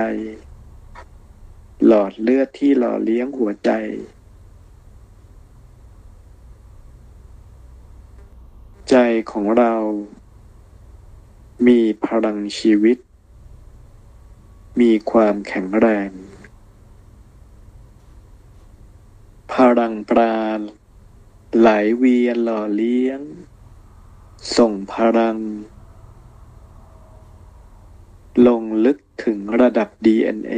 [1.85, 3.71] หลอดเลือดที่หล่อเลี้ยงหัวใจ
[8.89, 8.95] ใจ
[9.31, 9.73] ของเรา
[11.67, 12.97] มีพลังชีวิต
[14.79, 16.09] มีความแข็งแรง
[19.51, 20.59] พลังปราณ
[21.57, 23.21] ไหลเวียนหล่อเลี้ยง
[24.57, 25.37] ส่งพลัง
[28.47, 30.55] ลงลึกถึงระดับ DNA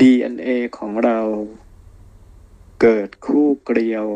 [0.00, 1.20] DNA ของเรา
[2.80, 4.06] เกิดคู่เกลียว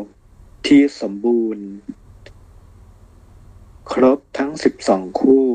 [0.67, 1.67] ที่สมบูรณ์
[3.89, 5.47] ครบทั้งสิบสองคู่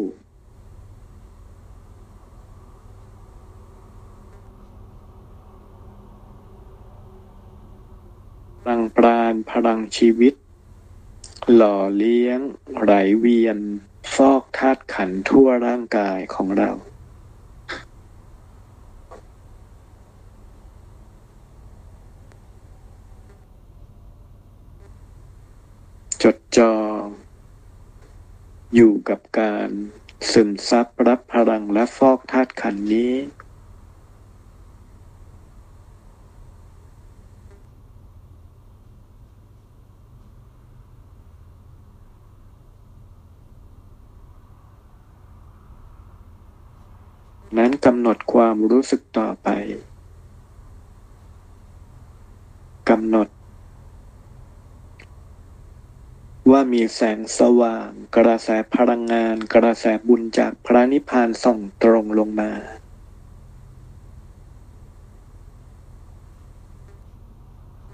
[8.61, 10.35] พลังปราณพลังชีวิต
[11.55, 12.41] หล่อเลี้ยง
[12.81, 13.59] ไหลเวียน
[14.15, 16.71] ฟอกธาตุขันทั่วร่างกายของเรา
[26.23, 26.69] จดจอ่
[28.77, 29.71] อยู่กับการ
[30.33, 33.15] ซึมซับรับพลังและฟอกธาตุขันธ์นี้
[47.59, 49.49] นั้นกำหนดความรู้สึกต่อไป
[52.91, 53.29] กำหนด
[56.50, 62.52] ว่ามีแสงสว่าง กระแสพลังงาน กระแสบุญจากพระนิพพานส่องตรงลงมา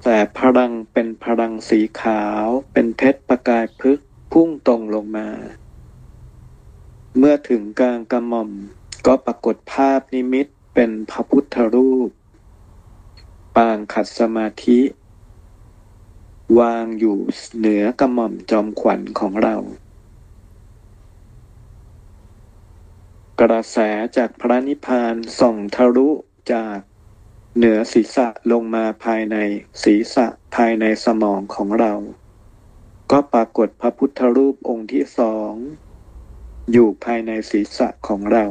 [0.04, 3.98] แต่พลังเป็นพลังสีขาว เป็นเพชรประกายพึก
[4.32, 5.28] พุ่งตรงลงมา
[7.18, 8.50] เมื่อถึงกลางกระหม่อม
[9.06, 12.10] ก็ปรากฏภาพนิมิตเป็นพระพุทธรูป
[13.56, 14.80] ปางขัดสมาธิ
[16.59, 17.18] วางอยู่
[17.59, 19.57] เหนือกระหม่อมจอมขวัญของเรา
[23.40, 23.78] กระแส
[24.16, 26.09] จากพระนิพพานส่องทะลุ
[26.52, 26.78] จาก
[27.57, 29.37] เหนือศีรษะลงมาภายใน
[29.83, 31.92] ศีรษะภายในสมองของเรา
[33.11, 35.52] ก็ปรากฏพระพุทธรูปองค์ที่สอง
[36.72, 38.44] อยู่ภายในศีรษะของเรา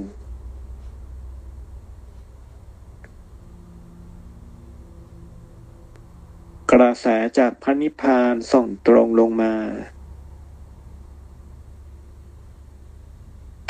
[6.75, 7.07] กระแส
[7.39, 9.53] จากพระนิพพานส่องตรงลงมา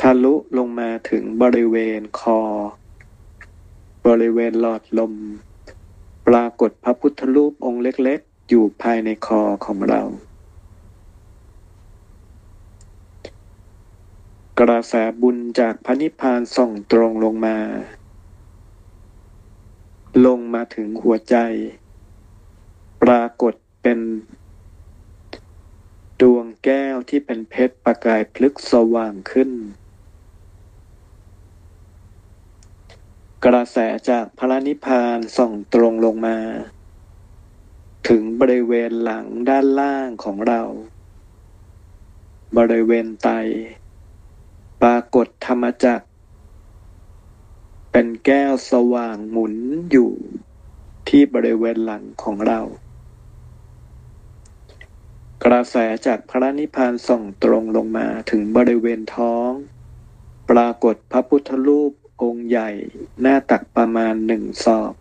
[0.01, 2.41] ทะลุลงมาถึงบริเวณคอ
[4.07, 5.13] บริเวณหลอดลม
[6.27, 10.01] ปรากฏพระพุทธรูปองค์เล็กๆ อยู่ภายในคอของเรา
[14.59, 17.57] กระแสบุญจากพระนิพพานส่องตรงลงมา
[20.25, 21.37] ลงมาถึงหัวใจ
[23.07, 23.99] ปรากฏเป็น
[26.21, 29.51] ดวงแก้วที่เป็นเพชรประกายพลึกสว่างขึ้น
[33.45, 33.77] กระแส
[34.09, 36.37] จากพระนิพพานส่องตรงลงมา
[38.07, 40.61] ถึงบริเวณหลังด้านล่างของเรา
[42.57, 43.29] บริเวณไต
[44.81, 46.07] ปรากฏธรรมจักร
[47.91, 49.53] เป็นแก้วสว่างหมุน
[49.91, 50.11] อยู่
[51.09, 52.61] ที่บริเวณหลังของเรา
[55.45, 55.75] กระแส
[56.06, 59.51] จากพระนิพพานส่องตรงลงมาถึงบริเวณท้อง
[60.49, 61.91] ปรากฏพระพุทธรูป
[62.23, 62.69] องค์ใหญ่
[63.21, 64.93] หน้าตักประมาณหนึ่งศอก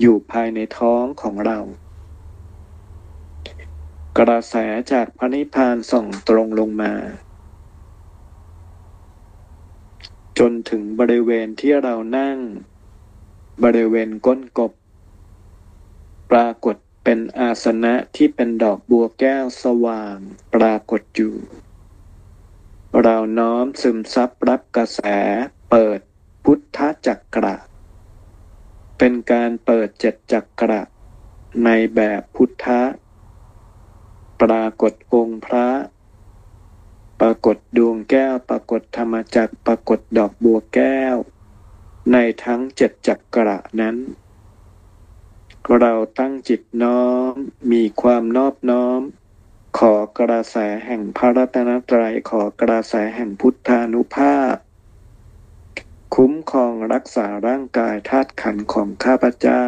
[0.00, 1.58] อยู่ภายในท้องของเรา
[4.18, 4.54] กระแส
[4.92, 6.92] จากพระนิพพานส่องตรงลงมา
[10.38, 12.38] จนถึงบริเวณที่เรานั่ง
[13.64, 14.72] บริเวณก้นกบ
[16.30, 16.76] ปรากฏ
[17.08, 20.16] เป็นอาสนะที่เป็นดอกบัวแก้วสว่าง
[20.54, 21.34] ปรากฏอยู่
[23.02, 25.00] เราน้อมซึมซับรับกระแส
[25.70, 26.00] เปิด
[26.44, 27.56] พุทธจักระ
[28.98, 30.82] เป็นการเปิดเจ็ดจักระ
[31.64, 32.82] ในแบบพุทธะ
[34.42, 35.68] ปรากฏองค์พระ
[37.20, 41.16] ปรากฏดวงแก้ว ปรากฏธรรมจักร ปรากฏดอกบัวแก้ว
[42.12, 43.96] ในทั้งเจ็ดจักระนั้น
[45.80, 47.32] เราตั้งจิตน้อม
[47.72, 49.00] มีความนอบน้อม
[49.78, 54.56] ขอกระแสแห่งพระรัตนตรัยขอกระแสแห่งพุทธานุภาพ
[56.14, 59.66] คุ้มครองรักษาร่างกายธาตุขันของข้าพเจ้า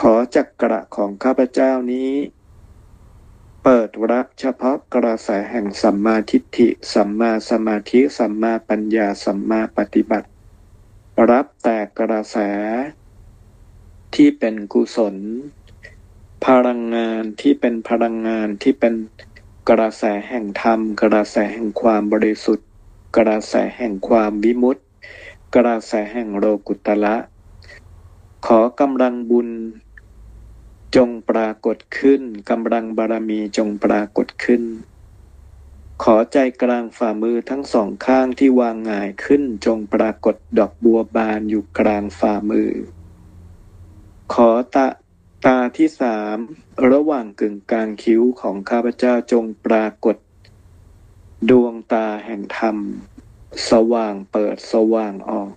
[0.00, 2.12] ขอจักกระของข้าพเจ้านี้
[3.62, 10.28] เปิดรับเฉพาะกระแสแห่งสัมมาทิฏฐิ สัมมาสมาธิ สัมมาปัญญา สัมมาปฏิบัติ
[11.30, 12.38] รับแต่กระแส
[14.14, 15.16] ที่เป็นกุศล
[16.46, 18.94] พลังงานที่เป็นพลังงานที่เป็น
[19.70, 22.66] กระแสแห่งธรรม กระแสแห่งความบริสุทธิ์
[23.16, 24.82] กระแสแห่งความวิมุตติ
[25.54, 27.16] กระแสแห่งโลกุตละ
[28.46, 29.48] ขอกำลังบุญ
[30.96, 34.62] จงปรากฏขึ้นกำลังบารมีจงปรากฏขึ้น
[36.02, 42.70] ขอใจกลางฝ่ามือทั้งสองข้างที่วางง่ายขึ้นจงปรากฏดอกบัวบานอยู่กลางฝ่ามือ
[44.34, 44.86] ขอตา
[45.46, 46.36] ตาที่สาม
[46.90, 50.16] ระหว่างกึ่งกลางคิ้วของข้าพเจ้าจงปรากฏ
[51.50, 52.76] ดวงตาแห่งธรรม
[53.70, 55.52] สว่างเปิดสว่างออก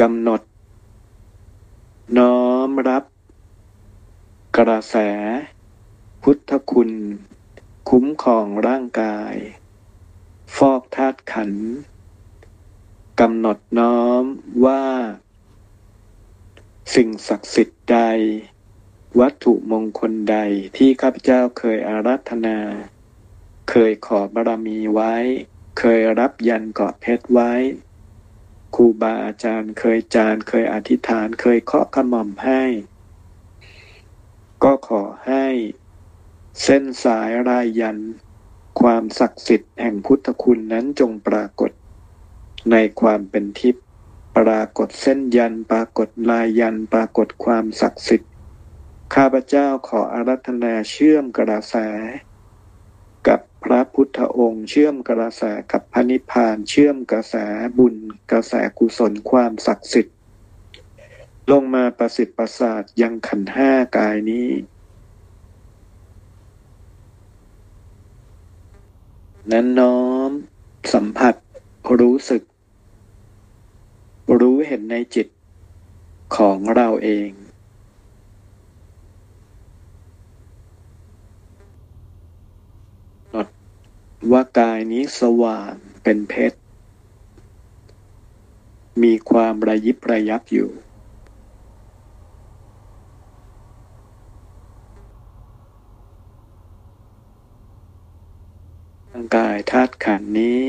[0.00, 0.40] กำหนด
[2.18, 3.04] น้อมรับ
[4.56, 4.96] กระแส
[6.22, 6.90] พุทธคุณ
[7.90, 9.34] คุ้มครองร่างกาย
[10.56, 11.52] ฟอกธาตุขัน
[13.20, 14.22] กำหนดน้อม
[14.66, 14.84] ว่า
[16.94, 17.98] สิ่งศักดิ์สิทธิ์ใด
[19.20, 20.36] วัตถุมงคลใด
[20.76, 22.58] ที่ข้าพเจ้าเคยอารัธนา
[23.70, 25.14] เคยขอบารมีไว้
[25.78, 27.52] เคยรับยันเกาะเพชรไว้
[28.74, 32.62] ครูบาอาจารย์เคยจานเคยอธิษฐานเคยเคาะขมอมให้
[34.62, 35.46] ก็ขอให้
[36.62, 37.98] เส้นสายรายยัน
[38.80, 41.70] ความศักดิ์สิทธิ์แห่งพุทธคุณนั้นจงปรากฏ
[42.70, 43.84] ในความเป็นทิพย์
[44.36, 48.30] ปรากฏเส้นยันปรากฏลายยันปรากฏความศักดิ์สิทธิ์
[49.14, 51.76] ข้าพเจ้าขออารัธนาเชื่อมกระแส
[53.28, 57.34] กับพระพุทธองค์เชื่อมกระแสกับพระนิพพานเชื่อมกระแส
[57.78, 57.96] บุญ
[58.32, 60.16] กระแสกุศลความศักดิ์สิทธิ์
[61.50, 64.50] ลงมาประสิทธิ์ประสาทยังขันห้ากายนี้
[69.52, 70.30] นั้นน้อม
[70.92, 71.34] สัมผัส
[72.00, 72.42] รู้สึก
[74.38, 75.26] รู้เห็นในจิต
[76.36, 77.30] ของเราเอง
[84.32, 85.72] ว่ากายนี้สว่าง
[86.02, 86.58] เป็นเพชร
[89.02, 90.70] มีความระยิบระยับอยู่
[99.12, 100.62] ร่างกายธาตุขันนี้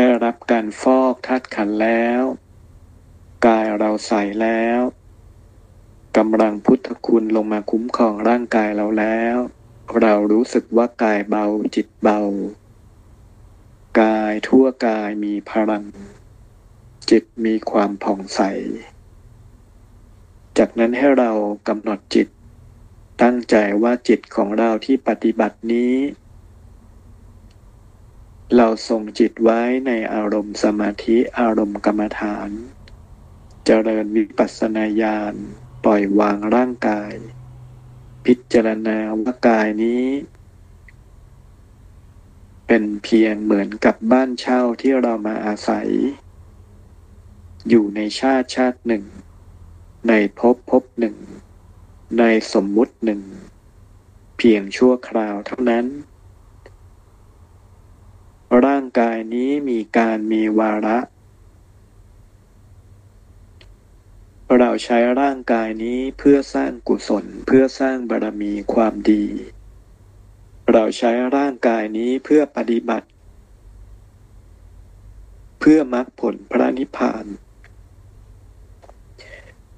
[0.00, 2.22] ได้รับการฟอกธาตุขันแล้ว
[3.46, 4.80] กายเราใสแล้ว
[6.16, 9.36] กำลังพุทธคุณลงมาคุ้มครองร่างกายเราแล้ว
[10.00, 11.44] เรารู้สึกว่ากายเบา
[11.74, 12.20] จิตเบา
[14.00, 15.84] กายทั่วกายมีพลัง
[17.10, 18.40] จิตมีความผ่องใส
[20.58, 21.30] จากนั้นให้เรา
[21.68, 22.28] กำหนดจิต
[23.22, 25.94] ตั้งใจว่าจิตของเราที่ปฏิบัตินี้
[28.54, 32.50] เราส่งจิตไว้ในอารมณ์สมาธิอารมณ์กรรมฐาน
[33.64, 35.34] เจริญวิปัสสนาญาณ
[35.84, 37.12] ปล่อยวางร่างกาย
[38.24, 40.04] พิจารณาว่ากายนี้
[42.66, 45.88] เป็นเพียงเหมือนกับบ้านเช่าที่เรามาอาศัย
[47.68, 49.04] อยู่ในชาติชาติหนึ่ง
[50.08, 51.16] ในภพภพหนึ่ง
[52.18, 53.22] ในสมมุติหนึ่ง
[54.38, 55.86] เพียงชั่วคราวเท่านั้น
[58.66, 60.98] ร่างกายนี้มีการมีวาระ
[64.58, 69.24] เราใช้ร่างกายนี้เพื่อสร้างกุศลเพื่อสร้างบารมีความดี
[70.72, 73.08] เราใช้ร่างกายนี้เพื่อปฏิบัติ
[75.60, 77.24] เพื่อมรรคผลพระนิพพาน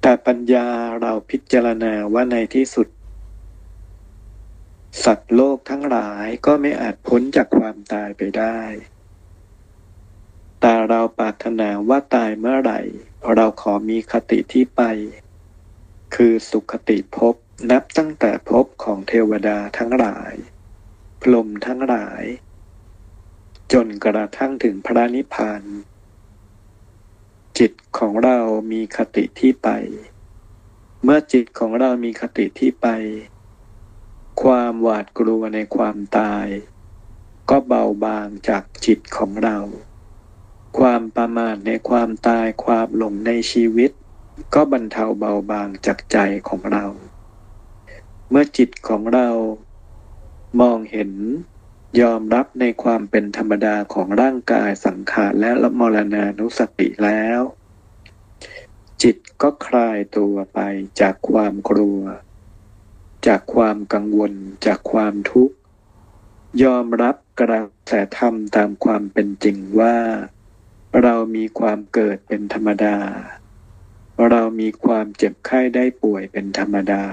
[0.01, 0.67] แต่ปัญญา
[1.01, 2.87] เราพิจารณาว่าในที่สุด
[5.03, 8.59] สัตว์โลกทั้งหลายก็ไม่อาจพ้นจากความตายไปได้
[10.61, 12.81] แต่เราปรารถนาว่าตายเมื่อไหร่
[13.35, 14.81] เราขอมีคติที่ไป
[16.15, 17.35] คือสุขติภพ
[17.71, 20.33] นับตั้งแต่ภพของเทวดาทั้งหลาย
[21.21, 22.23] พรหมทั้งหลาย
[23.73, 25.63] จนกระทั่งถึงพระนิพพาน
[27.57, 28.39] จิตของเรา
[28.71, 29.69] มีคติที่ไป
[31.03, 32.87] เมื่อจิตของเรามีคติที่ไป
[34.41, 36.47] ความหวาดกลัวในความตาย
[37.49, 39.57] ก็เบาบางจากจิตของเรา
[40.79, 43.91] ความประมาทในความตายความหลงในชีวิต
[44.53, 46.17] ก็บรรเทาเบาบางจากใจ
[46.49, 46.85] ของเรา
[48.29, 49.29] เมื่อจิตของเรา
[50.59, 51.11] มองเห็น
[52.01, 57.41] ยอมรับในความเป็นธรรมดาของร่างกายสังขารและละมรณานุสติแล้ว
[59.01, 60.59] จิตก็คลายตัวไป
[60.99, 61.99] จากความกลัว
[63.27, 64.33] จากความกังวล
[64.65, 65.55] จากความทุกข์
[66.63, 69.97] ยอมรับกระแสธรรมตามความเป็นจริงว่า
[71.03, 72.97] เรามีความเกิดเป็นธรรมดา
[74.29, 77.03] เรามีความเจ็บไข้ได้ป่วยเป็นธรรมดา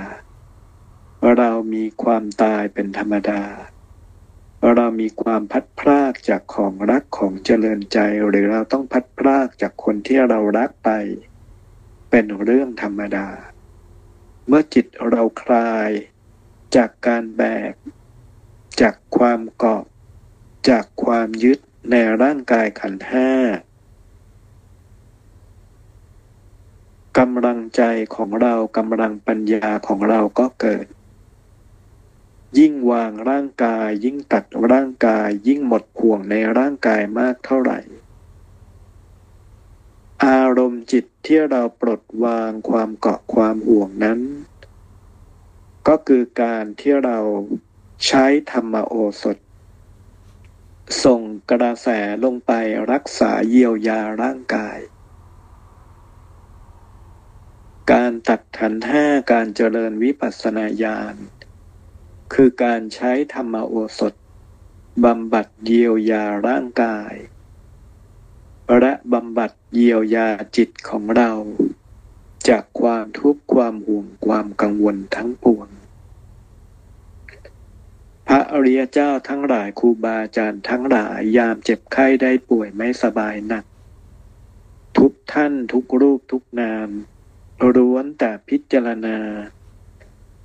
[1.36, 3.42] เรามีความตายเป็นธรรมดา
[4.74, 7.98] เรามีความพัดพรากจากของรักของเจริญใจ
[8.28, 10.90] หรือเราต้องพัดพรากจากคนที่เรารักไป
[12.10, 13.26] เป็นเรื่องธรรมดา
[14.46, 15.90] เมื่อจิตเราคลาย
[16.76, 17.42] จากการแบ
[17.72, 17.74] ก
[18.80, 19.84] จากความเกาะ
[20.68, 21.58] จากความยึด
[21.90, 23.30] ในร่างกายขันห้า
[27.18, 27.82] กำลังใจ
[28.14, 30.86] ของเรากำลังปัญญาของเราก็เกิด
[32.58, 37.78] ยิ่งวางร่างกายยิ่งตัดร่างกายยิ่งหมดห่วงในร่างกายมากเท่าไหร่
[40.24, 44.20] อารมณ์จิตที่เราปลดวางความเกาะความห่วงนั้น
[45.88, 47.18] ก็คือการที่เรา
[48.06, 49.38] ใช้ธรรมโอสถ
[51.04, 51.88] ส่งกระแส
[52.24, 52.52] ลงไป
[52.92, 54.78] รักษาเยียวยาร่างกาย
[57.92, 61.16] การตัดขันห้าการเจริญวิปัสสนาญาณ
[62.34, 64.14] คือการใช้ธรรมโอสถ
[65.04, 67.14] บำบัดเยียวยาร่างกาย
[68.78, 71.30] และบำบัด เยียวยาจิตของเรา
[72.48, 75.68] จากความทุกข์ความห่วงความกังวลทั้งปวง
[78.28, 83.64] พระอริยเจ้าทั้งหลายครูบาอาจารย์ทั้งหลายยามเจ็บไข้ได้ป่วยไม่สบายหนัก
[84.98, 86.88] ทุกท่านทุกรูปทุกนาม
[87.76, 89.18] ล้วนแต่พิจารณา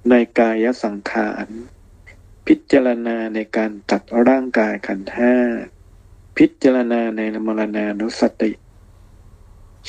[0.09, 1.47] ในกายสังขาร
[2.47, 5.35] พิจารณาในการตัดร่างกายขันธ์ห้า
[6.37, 8.51] พิจารณาในมรณานุสติ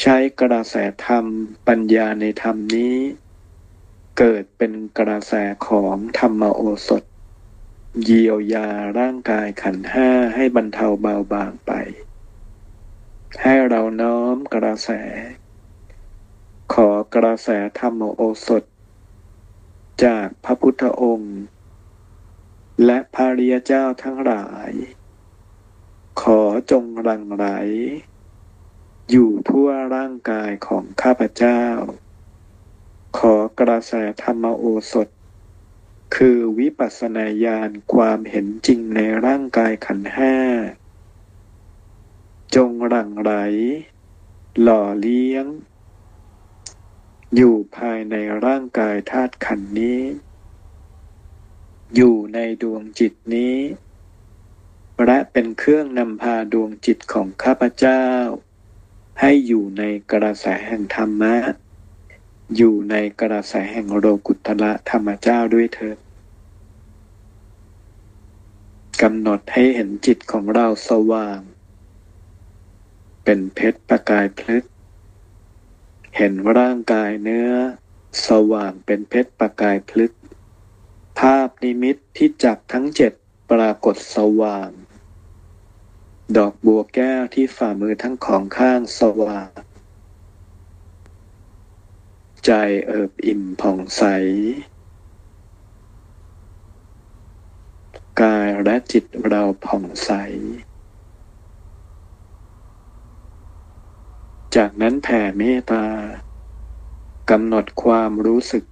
[0.01, 0.75] ใช้กระแส
[1.07, 1.27] ธรรม
[1.67, 2.97] ปัญญาในธรรมนี้
[4.19, 5.35] เกิดเป็นกระแส
[5.69, 7.03] ของธรรมโอสถ
[8.05, 8.69] เยียวยา
[8.99, 11.73] ร่างกายขันห้าให้บรรเทาเบาบางไป
[13.43, 14.91] ให้เราน้อมกระแส
[16.75, 18.65] ขอกระแสธรรมโอสถ
[20.05, 21.39] จากพระพุทธองค์
[22.85, 24.71] และพระริยเจ้าทั้งหลาย
[26.21, 26.41] ขอ
[26.71, 27.47] จงรังไหล
[29.11, 31.63] อยู่ทั่วร่างกายของข้าพเจ้า
[33.19, 33.93] ขอกระแส
[34.23, 35.09] ธรรมโอสถ
[36.17, 40.37] คือวิปัสสนาญาณความเห็นจริงในร่างกายขันห้า
[42.55, 43.33] จงหลั่งไหล
[44.63, 45.47] หล่อเลี้ยง
[47.37, 50.03] อยู่ภายในร่างกายธาตุขันนี้
[51.95, 53.59] อยู่ในดวงจิตนี้
[55.05, 58.05] และเป็นเครื่องนำพาดวงจิตของข้าพเจ้า
[59.25, 61.35] ให้อยู่ในกระแสแห่งธรรมะ
[62.57, 65.99] อยู่ในกระแสแห่งโลกุตละธรรมเจ้าด้วยเถิด
[69.03, 71.39] กำหนดให้เห็นจิตของเราสว่าง
[73.25, 74.65] เป็นเพชรประกายพลึก
[76.17, 77.51] เห็นร่างกายเนื้อ
[78.29, 80.13] สว่างเป็นเพชรประกายพลึก
[81.19, 83.13] ภาพนิมิตที่จับทั้งเจ็ด
[83.51, 84.71] ปรากฏสว่าง
[86.37, 89.49] ดอกบัวแก้วที่ฝ่ามือทั้งของข้างสว่าง
[92.47, 92.53] ใจ
[92.87, 94.03] เอิบอิ่มผ่องใส
[98.21, 100.11] กายและจิตเราผ่องใส
[104.57, 105.87] จากนั้นแผ่เมตตา
[107.31, 108.65] กำหนดความรู้สึก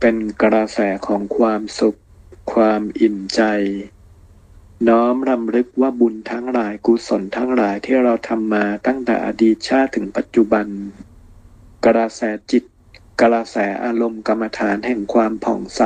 [0.00, 1.98] เป็นกระแสของความสุข
[2.52, 3.42] ความอิ่มใจ
[4.86, 10.66] น้อมรำลึกว่าบุญทั้งหลายกุศลทั้งหลายที่เราทำมาตั้งแต่อดีตชาติถึงปัจจุบัน
[11.86, 12.20] กระแส
[12.50, 12.64] จิต
[13.20, 15.82] กระแสอารมณ์กรรมฐานแห่งความผ่องใส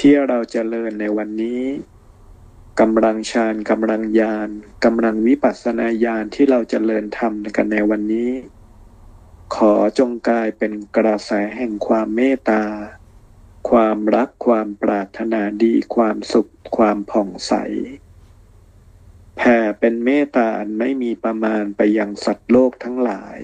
[0.00, 1.62] ที่เราจเจริญในวันนี้
[2.80, 4.48] กำลังฌานกำลังญาณ
[4.84, 8.30] กำลังวิปัสสนาญาณที่เราจเจริญทำกันในวันนี้
[9.54, 12.62] ขอจงกลายเป็นกระแสแห่งความเมตตา
[13.68, 17.52] ความรักความปรารถนาดีความสุข ความผ่องใส
[19.36, 23.38] แผ่เป็นเมตตาอันไม่มีประมาณไปยังสัตว์โลกทั้งหลาย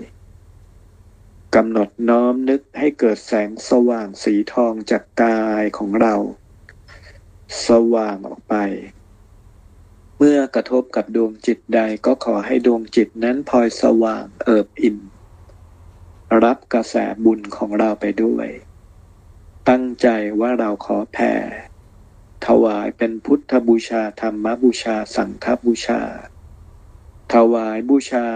[1.55, 6.15] กำหนดน้อมนึกให้เกิดแสงสว่างสีทองจากกายของเรา
[7.69, 8.55] สว่างออกไป
[10.19, 14.99] เมื่อกระทบกับดวงจิตใดก็ขอให้ดวงจิตนั้นพลอยสว่างเอิบอิ่ม
[16.45, 16.95] รับกระแส
[17.25, 18.49] บุญของเราไปด้วย
[19.71, 20.09] ตั้งใจ
[20.41, 21.33] ว่าเราขอแผ่
[22.47, 26.01] ถวายเป็นพุทธบูชาธรรมบูชาสังฆบูชา
[27.33, 28.27] ถวายบูชา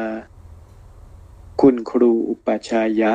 [1.60, 3.14] คุณครูอุปชายะ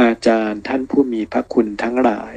[0.00, 2.34] อาจารย์ท่านผู้มีพระคุณทั้งหลาย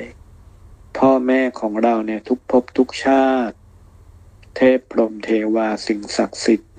[0.97, 3.55] พ่อแม่ของเราเนี่ยทุกภพทุกชาติ
[4.55, 6.71] เทพพรหมเทวาสิ่งศักดิ์สิทธิ์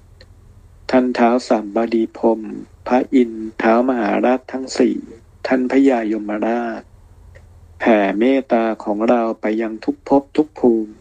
[0.91, 2.41] ท่านเท้าสามบดีพรม
[2.87, 4.97] พระอินทร์เท้ามหาราชทั้งสี่
[5.47, 6.83] ท่านพญายมราช
[7.85, 10.95] แผ่เมตตาของเราไปยังทุกภพทุกภูมิ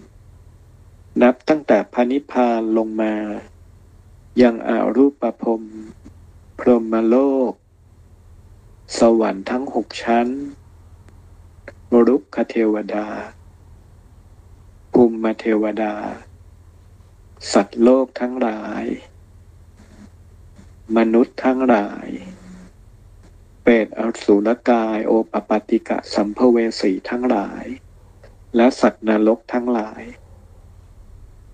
[1.22, 3.14] นับตั้งแต่พระนิพพานลงมา
[4.42, 5.62] ยังอารูปภพ
[6.60, 7.18] พรหมโล
[7.52, 7.54] ก
[9.00, 10.28] สวรรค์ทั้งหกชั้น
[11.92, 13.08] มรุกขเทวดา
[14.94, 15.94] ภูมิเทวดา
[17.52, 18.84] สัตว์โลกทั้งหลาย
[20.98, 22.10] มนุษย์ทั้งหลาย
[23.62, 27.66] เปรตอสุรกาย โอปปติกะสัมภเวสีทั้งหลาย
[28.56, 30.04] และสัตว์นรกทั้งหลาย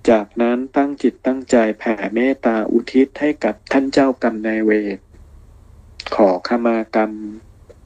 [0.10, 5.00] จากนั้นตั้งจิตตั้งใจแผ่เมตตาอุทิศให้กับท่านเจ้ากรรมนายเวร
[6.16, 7.12] ขอขมากรรม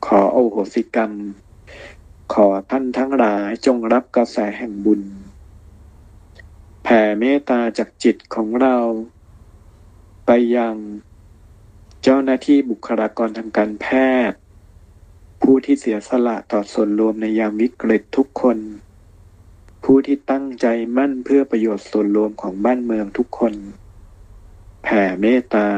[0.05, 1.13] ขอโอโหสิกรรม
[2.33, 5.01] ขอท่านทั้งหลายจงรับกระแสแห่งบุญ
[6.83, 8.77] แผ่เมตตาจากจิตของเรา
[10.25, 10.75] ไปยัง
[12.05, 13.87] เจ้าหน้าที่บุคลากรทางการแพ
[14.29, 14.39] ทย์
[15.41, 18.57] ผู้ที่เสียสละต่อส่วนรวมในยามวิกฤตทุกคน
[19.83, 23.53] ผู้ที่ตั้งใจมั่นเพื่อประโยชน์ส่วนรวมของบ้านเมืองทุกคน
[24.83, 25.69] แผ่เมตตา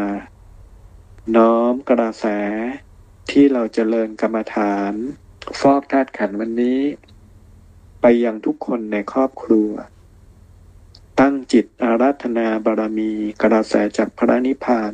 [1.36, 2.26] น้อมกระแส
[3.32, 4.94] ที่เราจเจริญกรรมฐาน
[5.60, 6.82] ฟอกธาตุขันวันนี้
[8.02, 9.72] ไปยังทุกคนในครอบครัว
[11.20, 13.12] ตั้งจิตอาราธนาบารมี
[13.42, 14.84] กระแสจากพระนิพพา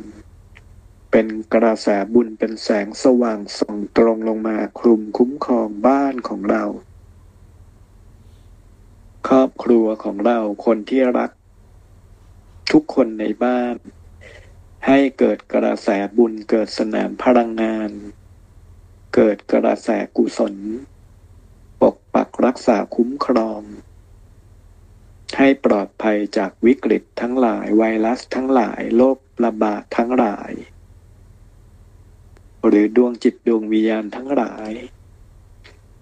[1.10, 6.64] เป็นกระแสบุญเป็นแสงสว่างส่องตรงลงมาคลุมคุ้มครองบ้านของเรา
[9.28, 11.30] ครอบครัวของเราคนที่รัก
[12.72, 13.76] ทุกคนในบ้าน
[14.86, 17.90] ให้เกิดกระแสบุญเกิดสนามพลังงาน
[19.14, 20.54] เกิดกระแสกุศล
[21.80, 23.62] ปกปักรักษาคุ้มครอง
[25.38, 30.52] ให้ปลอดภัยจากวิกฤตทั้งหลายไวรัสทั้งหลายโรคระบาดทั้งหลาย
[32.66, 34.70] หรือดวงจิตดวงวิญญาณทั้งหลาย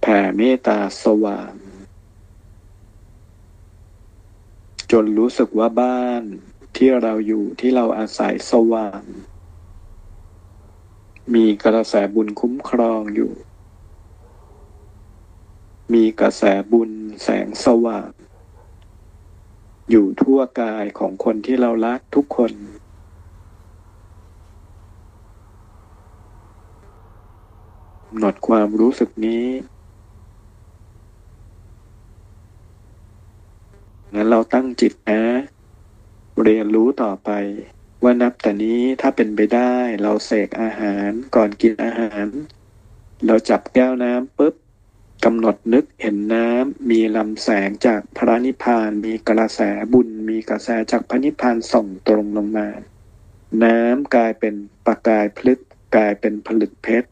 [0.00, 1.54] แผ่เมตตาสว่าง
[4.92, 6.22] จนรู้สึกว่าบ้าน
[6.76, 9.02] ที่เราอยู่ที่เราอาศัยสว่าง
[11.34, 13.32] มีกระแสบุญคุ้มครองอยู่
[15.94, 16.42] มีกระแส
[16.72, 16.90] บุญ
[17.22, 18.10] แสงสว่าง
[19.90, 29.46] อยู่ทั่วกายของคนที่เรารักทุกคนำหนดความรู้สึกนี้
[34.14, 35.22] งั้นเราตั้งจิตนะ
[36.42, 37.30] เรียนรู้ต่อไป
[38.02, 42.26] ว่านับแต่นี้ถ้าเป็นไปได้เราเสกอาหารก่อนกินอาหาร
[43.26, 44.54] เราจับแก้วน้ำปุ๊บ
[45.24, 49.60] กำหนดนึกเห็นน้ำมีลำแสงจากพระนิพพานมีกระแส
[49.92, 52.68] บุญมีกระแสจากพระนิพพานส่งตรงลงมา
[53.64, 54.54] น้ำกลายเป็น
[54.86, 55.60] ประกายพลึก
[55.96, 57.08] กลายเป็นผลึกเพชร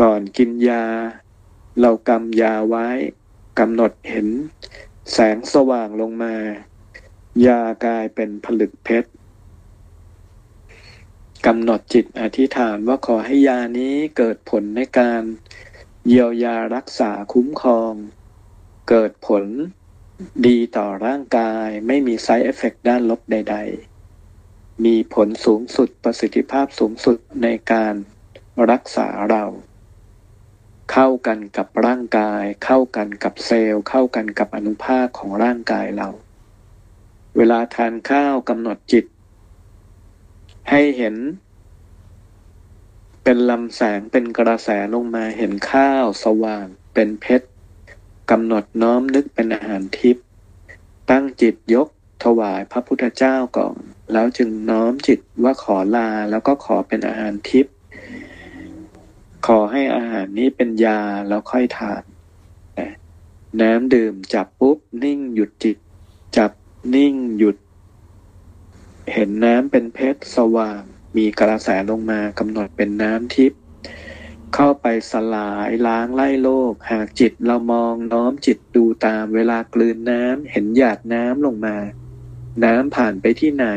[0.00, 0.86] ก่อนกินยา
[1.80, 2.88] เรากำยาไว้
[3.58, 4.28] กำหนดเห็น
[5.12, 6.36] แสงสว่างลงมา
[7.46, 9.10] ยากลายเป็นผลึกเพชร
[11.46, 15.22] กำหนดจิตอธิษฐานว่าขอให้ยานี้เกิดผลในการ
[16.06, 17.92] เยียวยารักษาคุ้มครอง
[18.90, 19.44] เกิดผล
[20.46, 23.56] ดีต่อร่างกายไม่มีไซเอฟเฟกด้านลบใด
[24.20, 27.94] ๆ มีผลสูงสุดประสิทธิภาพสูงสุดในการ
[28.70, 29.44] รักษาเรา
[30.92, 36.08] เข้ากันกับร่างกาย เข้ากันกับเซลล์ เข้ากันกับอนุภาคของร่างกายเรา
[37.36, 39.04] เวลาทานข้าวกำหนดจิต
[40.70, 41.16] ให้เห็น
[43.24, 47.46] เป็นลำแสงเป็นกระแสลงมาเห็นข้าวสว่างเป็นเพชร
[48.30, 50.24] กำหนดน้อมนึกเป็นอาหารทิพย์
[51.10, 51.88] ตั้งจิตยก
[52.24, 53.76] ถวายพระพุทธเจ้าก่อน
[54.12, 57.75] แล้วจึงน้อมจิตว่าขอลาแล้วก็ขอเป็นอาหารทิพย์
[59.50, 62.02] ขอให้อาหารนี้เป็นยาแล้วค่อยทาน
[62.78, 62.90] นะ
[63.60, 65.76] น้ำดื่มจับปุ๊บนิ่งหยุดจิต
[66.36, 66.50] จับ
[66.94, 67.56] นิ่งหยุด
[69.12, 70.82] เห็นน้ำเป็นเพชรสว่าง
[71.16, 73.60] มีกระแสลงมากำหนดเป็นน้ำทิพย์
[74.54, 81.76] เข้าไปสลายล้างไล่โลก หากจิตเรามองน้อมจิตดูตามเวลากลืนน้ำเห็นหยาดน้ำลงมา
[82.64, 83.68] น้ำผ่านไปที่ไหน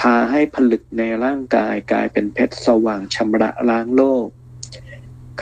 [0.00, 4.26] พาให้ผลึกในร่างกายกลายเป็นเพชรสว่างชำระล้างโลก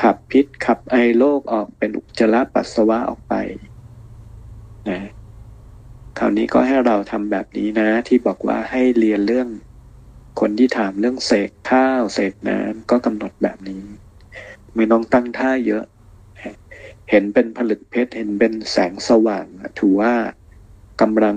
[0.01, 3.35] ขับพิษขับไอโรคออกเป็นอุจจาระปัสสาวะออกไป
[4.89, 5.01] นะ
[6.19, 9.49] คราวนี้ก็ให้เราทำแบบนี้นะ ที่บอกว่าให้เรียนเรื่อง
[10.41, 13.83] คนที่ถามเรื่องเสกข้าวเสกน้ำก็กำหนดแบบนี้
[14.75, 15.85] ไม่ต้องตั้งท่าเยอะ
[17.11, 19.47] เห็นเป็นผลึกเพชรเห็นเป็นแสงสว่าง
[19.79, 20.15] ถือว่า
[21.01, 21.37] กำลัง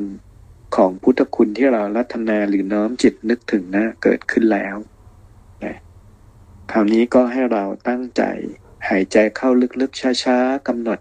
[0.76, 4.76] ของพุทธคุณที่เรารัตนาหรือน้อมจิตนึกถึงนะ เกิดขึ้นแล้ว
[6.72, 8.24] คราวนี้ก็ให้เราตั้งใจ
[8.90, 9.50] หายใจเข้า
[9.82, 11.00] ลึกๆช้าๆกำหนด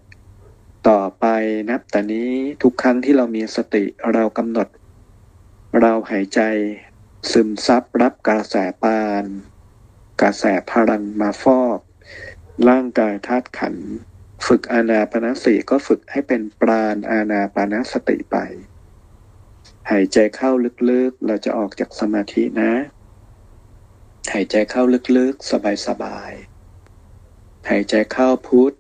[0.89, 1.27] ต่อไป
[1.71, 4.69] นับแต่นี้ทุกครั้งที่เรามีสติเรากำหนด
[5.81, 6.41] เราหายใจ
[7.31, 9.25] ซึมซับรับกระแสปาน
[10.21, 11.79] กระแสพลังมาฟอก
[12.69, 13.75] ร่างกายธาตุขัน
[14.47, 18.37] ฝึกอานาปนสติก็ฝึกให้เป็นปราณอานาปนสติไป
[19.91, 20.51] หายใจเข้า
[20.91, 22.73] ลึกๆ เราจะออกจากสมาธินะ
[24.33, 24.83] หายใจเข้า
[25.17, 25.51] ลึกๆ
[25.87, 28.73] สบายๆ หายใจเข้าพุทธ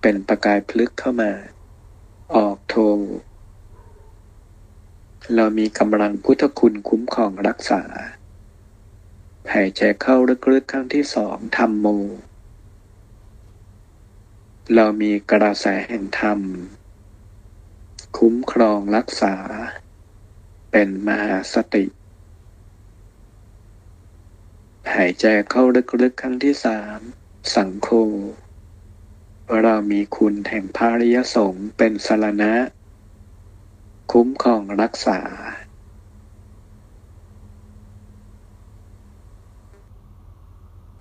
[0.00, 1.32] เป็นประกายพลึกเข้ามา
[2.36, 2.76] ออกโท
[5.34, 7.82] เรามีกำลังพุทธคุณคุ้มครองรักษา
[9.54, 10.16] หายใจเข้า
[10.50, 11.86] ลึกๆครั้งที่สองธรรมโม
[14.74, 16.40] เรามีกระแสแห่งธรรม
[18.18, 19.34] คุ้มครองรักษา
[20.70, 21.84] เป็นมหาสติ
[24.92, 25.64] หายใจเข้า
[26.02, 26.98] ลึกๆครั้งที่สาม
[27.54, 27.88] สังโฆ
[29.62, 32.54] เรามีคุณแห่งพระริยสงฆ์เป็นสารณะ
[34.12, 35.20] คุ้มครองรักษา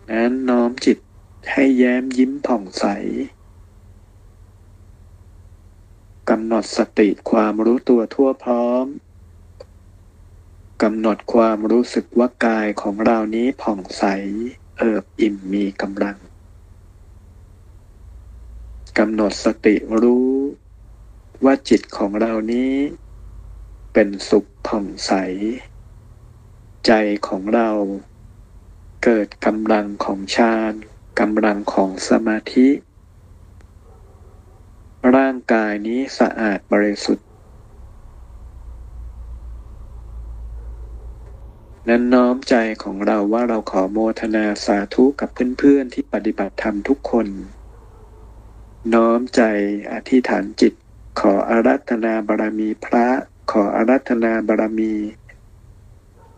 [0.09, 0.97] นั้นน้อมจิต
[1.51, 2.85] ให้แย้มยิ้มผ่องใส
[6.29, 8.85] กำหนดสติความรู้ตัวทั่วพร้อม
[10.83, 14.03] กำหนดความรู้สึกว่ากายของเรานี้ผ่องใส
[14.77, 16.17] เอิบอิ่มมีกำลัง
[18.97, 20.31] กำหนดสติรู้
[21.45, 22.73] ว่าจิตของเรานี้
[23.93, 25.11] เป็นสุขผ่องใส
[26.85, 26.91] ใจ
[27.27, 27.69] ของเรา
[29.03, 30.73] เกิดกำลังของฌาน
[31.19, 32.67] กำลังของสมาธิ
[35.15, 37.27] ร่างกายนี้สะอาดบริสุทธิ์
[41.89, 45.29] นั้นน้อมใจของเราว่าเราขอโมทนาสาธุกับ
[45.59, 47.27] เพื่อนๆที่ปฏิบัติธรรมทุกคน
[48.93, 49.41] น้อมใจ
[49.93, 50.73] อธิษฐานจิต
[51.19, 53.07] ขออารัธนาบารมีพระ
[53.51, 54.93] ขออารัธนาบารมี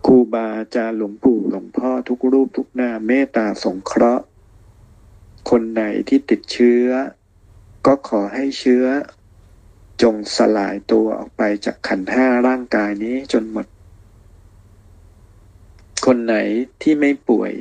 [0.06, 4.24] ครูบาอาจารย์หลวงปู่หลวงพ่อทุกรูปทุกหน้าเมตตาสงเคราะห์
[5.50, 6.88] คนไหนที่ติดเชื้อ
[7.86, 8.86] ก็ขอให้เชื้อ
[10.02, 13.68] จงสลายตัวออกไปจากขันห้าร่างกายนี้จนหมด
[16.10, 16.36] คนไหน
[16.82, 17.54] ที่ไม่ป่วย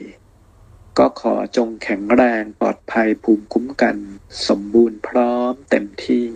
[0.98, 3.96] ก็ขอจงแข็งแรงปลอดภัยภูมิคุ้มกัน
[4.48, 6.26] สมบูรณ์พร้อมเต็มที่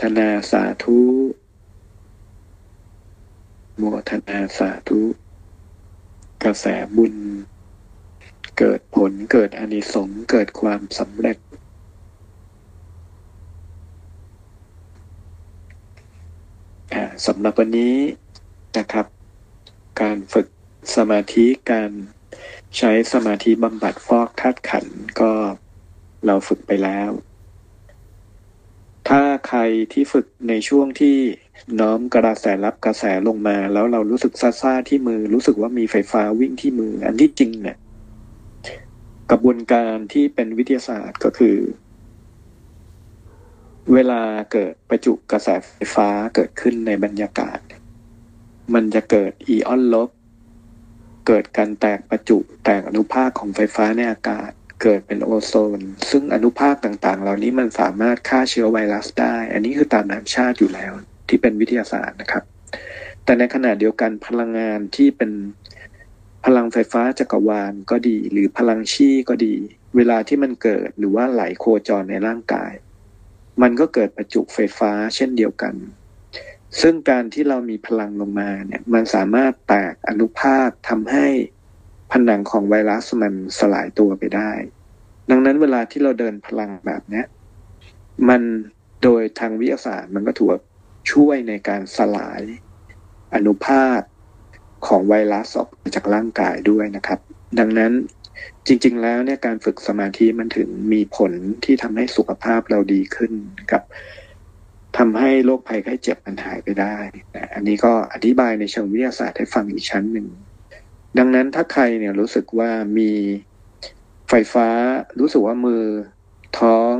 [0.00, 1.00] ทนาสาธุ
[3.76, 5.02] โมทนาสาธุ
[6.42, 6.66] กระแส
[6.96, 7.14] บุญ
[8.58, 11.38] เกิดผลเกิดอานิสงส์เกิดความสำเร็จ
[17.26, 17.96] สำหรับวันนี้
[18.78, 19.06] นะครับ
[20.00, 20.46] การฝึก
[20.96, 21.90] สมาธิการ
[22.78, 24.86] ใช้สมาธิบำบัดฟอกธาตุขัน
[25.20, 25.32] ก็
[26.26, 27.10] เราฝึกไปแล้ว
[29.08, 29.60] ถ้าใคร
[29.92, 31.16] ที่ฝึกในช่วงที่
[31.80, 37.76] น้อมกระแสรับกระแสลงมา แล้วเรารู้สึกซาซาที่มือรู้สึกว่ามีไฟฟ้าวิ่งที่มืออันที่จริงเนี่ย
[39.30, 41.56] กระบวนการที่เป็นวิทยาศาสตร์ก็คือ
[43.92, 44.22] เวลา
[44.52, 47.58] เกิดประจุกระแสไฟฟ้าเกิดขึ้นในบรรยากาศ
[48.74, 50.10] มันจะเกิดอีออนลบ
[51.26, 54.50] เกิดการแตกประจุแตกอนุภาคของไฟฟ้าในอากาศ
[54.82, 55.80] เกิดเป็นโอโซน
[56.10, 60.92] ซึ่งอนุภาคต่างๆ เหล่านี้มันสามารถฆ่าเชื้อไวรัสได้ อันนี้คือตามธรรมชาติอยู่แล้ว
[61.28, 62.44] ที่เป็นวิทยาศาสตร์นะครับ
[63.24, 65.30] แต่ในขณะเดียวกันพลังงานที่เป็น
[66.44, 69.54] พลังไฟฟ้าจักรวาลก็ดี หรือพลังชีก็ดี
[69.96, 72.72] เวลาที่มันเกิดหรือว่าไหลโคจรในร่างกาย
[73.62, 75.74] มันก็เกิดประจุไฟฟ้าเช่นเดียวกัน
[76.80, 81.26] ซึ่งการที่เรามีพลังลงมาเนี่ย มันสามารถแตกอนุภาคทำให้
[82.12, 84.50] ผนังของไวรัสมันสลายตัวไปได้
[85.30, 87.22] ดังนั้นเวลาที่เราเดินพลังแบบนี้
[88.28, 88.42] มัน
[89.02, 90.58] โดยทางวิทยาศาสตร์มันก็ถือว่า
[91.12, 92.40] ช่วยในการสลาย
[93.34, 94.00] อนุภาค
[94.86, 97.18] ของไวรัสออกจากร่างกายด้วยนะครับ
[97.58, 97.92] ดังนั้น
[98.66, 101.32] จริง ๆ แล้วเนี่ยการฝึกสมาธิมันถึงมีผล
[101.64, 103.32] ที่ทำให้สุขภาพเราดีขึ้น
[103.72, 103.82] กับ
[104.98, 106.96] ทำให้โรคภัยไข้เจ็บมันหายไปได้
[107.54, 110.26] อันนี้ก็อธิบายในเชิงวิทยาศาสตร์ให้ฟังอีกชั้นหนึ่ง
[111.18, 113.10] ดังนั้นถ้าใครเนี่ยรู้สึกว่ามี
[114.28, 114.68] ไฟฟ้า
[115.20, 115.82] รู้สึกว่ามือ
[116.58, 116.92] ท้อง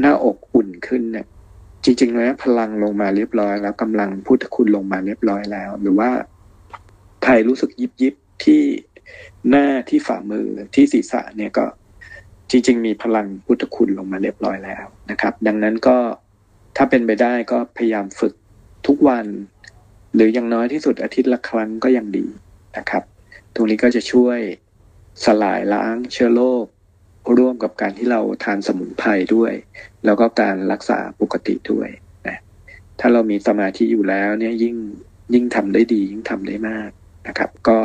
[0.00, 1.26] หน้าอกอุ่นขึ้นเนี่ย
[1.84, 6.10] จริงๆแล้วพลังลงมาเรียบร้อย แล้วกำลังพุทธคุณลงมาเรียบร้อยแล้ว หรือว่า
[7.24, 8.14] ใครรู้สึกยิบยิบ
[8.44, 8.62] ที่
[9.50, 11.66] หน้าที่ฝ่ามือที่ศีรษะเนี่ยก็
[12.50, 15.98] จริง ๆ มีพลังพุทธคุณลงมาเรียบร้อยแล้วนะครับ ดังนั้นก็
[16.76, 18.34] ถ้าเป็นไปได้ก็พยายามฝึก
[18.86, 19.26] ทุกวัน
[20.14, 22.26] หรืออย่างน้อยที่สุดอาทิตย์ละครั้งก็ยังดี
[22.76, 23.02] นะครับ
[23.54, 24.38] ตรงนี้ก็จะช่วย
[25.24, 26.64] สลายล้างเชื้อโรค
[27.38, 29.52] ร่วมกับการที่เราทานสมุนไพรด้วย
[30.04, 31.88] แล้วก็การรักษาปกติด้วย
[32.28, 32.38] นะ
[33.00, 34.76] ถ้าเรามีสมาธิอยู่แล้วเนี่ยยิ่ง
[35.34, 36.90] ยิ่งทำได้ดียิ่งทำได้มาก
[37.28, 37.78] นะครับ ก็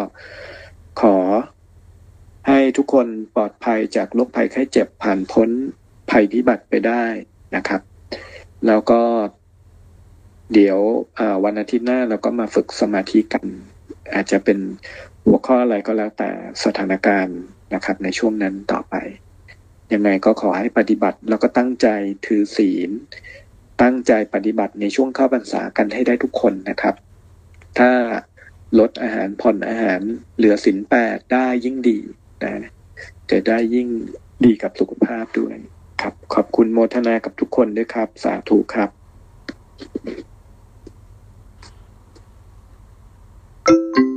[0.99, 1.17] ขอ
[2.47, 5.49] ให้ทุกคนปลอดภัยจากโรคภัยไข้เจ็บผ่านพ้น
[6.09, 7.03] ภัยพิบัติไปได้
[7.55, 7.81] นะครับ
[8.67, 9.01] แล้วก็
[10.53, 10.79] เดี๋ยว
[11.45, 13.45] วันอาทิตย์หน้าเราก็มาฝึกสมาธิกัน
[14.13, 14.59] อาจจะเป็น
[15.25, 16.29] หัวข้ออะไรก็แล้วแต่
[16.63, 17.37] สถานการณ์
[17.73, 18.95] นะครับ ในช่วงนั้นต่อไป
[19.93, 21.87] ยังไงก็ขอให้ปฏิบัติแล้วก็ตั้งใจ
[22.25, 22.89] ถือศีล
[23.81, 26.95] ตั้งใจปฏิบัติในช่วงเข้าพรรษากันให้ได้ทุกคนนะครับ
[27.79, 27.91] ถ้า
[28.79, 30.01] ลดอาหารผ่อนอาหาร
[30.37, 31.99] เหลือสินแปดได้ยิ่งดี
[32.43, 32.69] นะ
[33.31, 33.89] จะได้ยิ่ง
[34.45, 35.55] ดีกับสุขภาพด้วย
[36.01, 38.89] ครับ ขอบคุณโมทนากับทุกคนด้วยครับ สาธุครับ
[43.69, 44.16] Thank you.